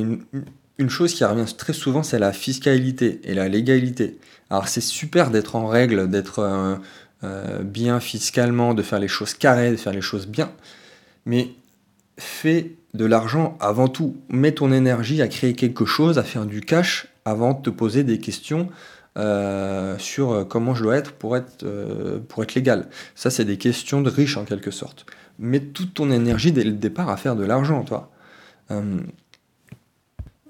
une, 0.79 0.90
chose 0.90 1.12
qui 1.12 1.22
revient 1.24 1.44
très 1.57 1.74
souvent, 1.74 2.03
c'est 2.03 2.18
la 2.18 2.33
fiscalité 2.33 3.20
et 3.24 3.35
la 3.35 3.48
légalité. 3.48 4.18
Alors 4.55 4.69
c'est 4.69 4.81
super 4.81 5.31
d'être 5.31 5.57
en 5.57 5.67
règle, 5.67 6.09
d'être 6.09 6.79
bien 7.62 8.01
fiscalement, 8.01 8.75
de 8.75 8.83
faire 8.83 9.01
les 9.01 9.09
choses 9.09 9.35
carrées, 9.35 9.71
de 9.71 9.77
faire 9.77 9.93
les 9.93 10.01
choses 10.01 10.27
bien, 10.27 10.53
mais 11.27 11.51
fais 12.19 12.77
de 12.95 13.05
l'argent 13.05 13.57
avant 13.61 13.88
tout. 13.88 14.17
Mets 14.29 14.53
ton 14.53 14.73
énergie 14.73 15.21
à 15.23 15.29
créer 15.29 15.55
quelque 15.55 15.85
chose, 15.85 16.19
à 16.19 16.23
faire 16.23 16.47
du 16.47 16.61
cash 16.61 17.09
avant 17.25 17.53
de 17.55 17.62
te 17.62 17.71
poser 17.71 18.05
des 18.05 18.19
questions 18.19 18.69
euh, 19.17 19.97
sur 19.99 20.33
euh, 20.33 20.45
comment 20.45 20.75
je 20.75 20.83
dois 20.83 20.97
être 20.97 21.12
pour 21.12 21.37
être, 21.37 21.64
euh, 21.64 22.19
pour 22.29 22.43
être 22.43 22.55
légal. 22.55 22.88
Ça, 23.14 23.31
c'est 23.31 23.45
des 23.45 23.59
questions 23.59 24.01
de 24.01 24.11
riches 24.11 24.37
en 24.37 24.45
quelque 24.45 24.71
sorte. 24.71 25.07
Mets 25.38 25.61
toute 25.61 25.95
ton 25.95 26.11
énergie 26.11 26.53
dès 26.53 26.64
le 26.64 26.73
départ 26.73 27.09
à 27.09 27.17
faire 27.17 27.37
de 27.37 27.45
l'argent, 27.45 27.83
toi. 27.83 28.11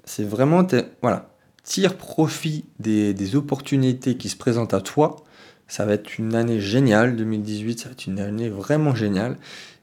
c'est 0.03 0.23
vraiment, 0.27 0.65
voilà, 1.01 1.29
tire 1.65 1.97
profit 1.97 2.63
des, 2.79 3.35
opportunités 3.35 4.15
qui 4.15 4.29
se 4.29 4.37
présentent 4.37 4.73
à 4.73 4.81
toi. 4.81 5.17
Ça 5.67 5.85
va 5.85 5.93
être 5.93 6.17
une 6.19 6.35
année 6.35 6.61
géniale, 6.61 7.17
2018, 7.17 7.79
ça 7.79 7.85
va 7.89 7.93
être 7.93 8.05
une 8.05 8.19
année 8.19 8.49
vraiment 8.49 8.95
géniale. 8.95 9.37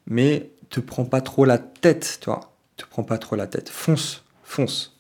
Mais 0.07 0.51
te 0.71 0.81
prends 0.81 1.05
pas 1.05 1.21
trop 1.21 1.45
la 1.45 1.59
tête, 1.59 2.21
toi. 2.23 2.55
Te 2.77 2.85
prends 2.89 3.03
pas 3.03 3.19
trop 3.19 3.37
la 3.37 3.47
tête. 3.47 3.69
Fonce, 3.69 4.25
fonce. 4.45 4.97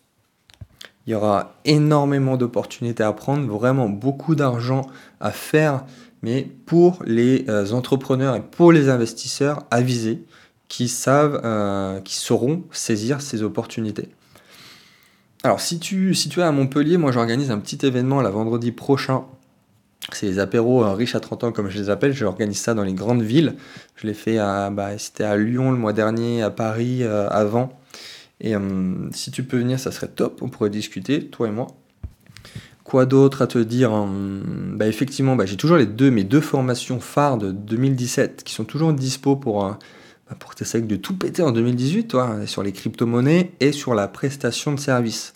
Il 1.07 1.13
y 1.13 1.15
aura 1.15 1.55
énormément 1.65 2.37
d'opportunités 2.37 3.03
à 3.03 3.13
prendre, 3.13 3.47
vraiment 3.47 3.89
beaucoup 3.89 4.35
d'argent 4.35 4.83
à 5.21 5.31
faire, 5.31 5.85
mais 6.23 6.49
pour 6.67 7.03
les 7.05 7.45
euh, 7.49 7.73
entrepreneurs 7.73 8.37
et 8.37 8.43
pour 8.43 8.71
les 8.71 8.89
investisseurs 8.89 9.65
avisés 9.71 10.25
qui 10.69 10.89
savent, 10.89 11.41
euh, 11.45 12.01
qui 12.01 12.15
sauront 12.15 12.65
saisir 12.71 13.21
ces 13.21 13.43
opportunités. 13.43 14.09
Alors 15.45 15.61
si 15.61 15.79
tu, 15.79 16.13
es 16.13 16.43
à 16.43 16.53
Montpellier, 16.53 16.97
moi 16.97 17.13
j'organise 17.13 17.51
un 17.51 17.59
petit 17.59 17.85
événement 17.85 18.21
la 18.21 18.31
vendredi 18.31 18.73
prochain. 18.73 19.25
C'est 20.13 20.27
les 20.27 20.39
apéros 20.39 20.85
euh, 20.85 20.93
riches 20.93 21.15
à 21.15 21.21
30 21.21 21.45
ans 21.45 21.53
comme 21.53 21.69
je 21.69 21.79
les 21.79 21.91
appelle. 21.91 22.13
J'organise 22.13 22.59
ça 22.59 22.75
dans 22.75 22.85
les 22.85 22.93
grandes 22.93 23.23
villes. 23.23 23.55
Je 23.97 24.07
l'ai 24.07 24.15
fait 24.15 24.39
à, 24.39 24.71
bah, 24.71 24.99
c'était 24.99 25.25
à 25.25 25.37
Lyon 25.37 25.71
le 25.71 25.79
mois 25.79 25.93
dernier, 25.93 26.43
à 26.43 26.51
Paris 26.51 27.05
avant. 27.05 27.79
Et 28.43 28.57
euh, 28.57 29.11
si 29.13 29.31
tu 29.31 29.45
peux 29.45 29.57
venir, 29.57 29.79
ça 29.79 29.93
serait 29.93 30.09
top. 30.09 30.41
On 30.43 30.49
pourrait 30.49 30.69
discuter, 30.71 31.27
toi 31.27 31.49
et 31.49 31.53
moi. 31.53 31.69
Quoi 32.85 33.07
d'autre 33.07 33.41
à 33.43 33.47
te 33.47 33.59
dire 33.59 33.93
bah 34.75 34.89
Effectivement, 34.89 35.37
bah, 35.37 35.47
j'ai 35.47 35.57
toujours 35.57 35.77
les 35.77 35.87
deux, 35.87 36.11
mes 36.11 36.25
deux 36.25 36.41
formations 36.41 36.99
phares 36.99 37.39
de 37.39 37.53
2017 37.53 38.43
qui 38.43 38.53
sont 38.53 38.65
toujours 38.65 38.93
dispo 38.93 39.37
pour, 39.37 39.65
euh, 39.65 39.73
pour 40.39 40.55
que 40.55 40.65
tu 40.65 40.83
de 40.83 40.97
tout 40.97 41.17
péter 41.17 41.43
en 41.43 41.53
2018, 41.53 42.09
toi, 42.09 42.47
sur 42.47 42.63
les 42.63 42.73
crypto-monnaies 42.73 43.53
et 43.61 43.73
sur 43.73 43.95
la 43.95 44.09
prestation 44.09 44.73
de 44.73 44.81
services. 44.81 45.35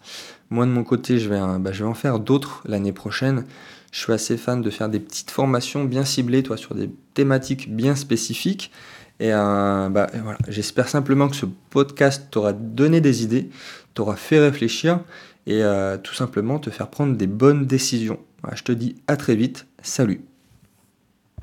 Moi, 0.50 0.66
de 0.66 0.70
mon 0.70 0.84
côté, 0.84 1.18
je 1.18 1.28
vais, 1.28 1.40
bah, 1.58 1.72
je 1.72 1.84
vais 1.84 1.90
en 1.90 1.94
faire 1.94 2.20
d'autres 2.20 2.62
l'année 2.66 2.92
prochaine. 2.92 3.44
Je 3.92 4.00
suis 4.00 4.12
assez 4.12 4.36
fan 4.36 4.62
de 4.62 4.70
faire 4.70 4.88
des 4.88 5.00
petites 5.00 5.30
formations 5.30 5.84
bien 5.84 6.04
ciblées, 6.04 6.42
toi, 6.42 6.56
sur 6.56 6.74
des 6.74 6.90
thématiques 7.14 7.74
bien 7.74 7.96
spécifiques. 7.96 8.70
Et 9.18 9.32
euh, 9.32 9.88
bah, 9.88 10.08
voilà, 10.22 10.38
j'espère 10.48 10.88
simplement 10.88 11.28
que 11.28 11.36
ce 11.36 11.46
podcast 11.70 12.26
t'aura 12.30 12.52
donné 12.52 13.00
des 13.00 13.22
idées, 13.22 13.48
t'aura 13.94 14.16
fait 14.16 14.38
réfléchir 14.38 15.00
et 15.46 15.62
euh, 15.62 15.96
tout 15.96 16.14
simplement 16.14 16.58
te 16.58 16.70
faire 16.70 16.88
prendre 16.88 17.16
des 17.16 17.26
bonnes 17.26 17.66
décisions. 17.66 18.18
je 18.52 18.62
te 18.62 18.72
dis 18.72 18.96
à 19.06 19.16
très 19.16 19.34
vite. 19.34 19.66
Salut 19.82 20.25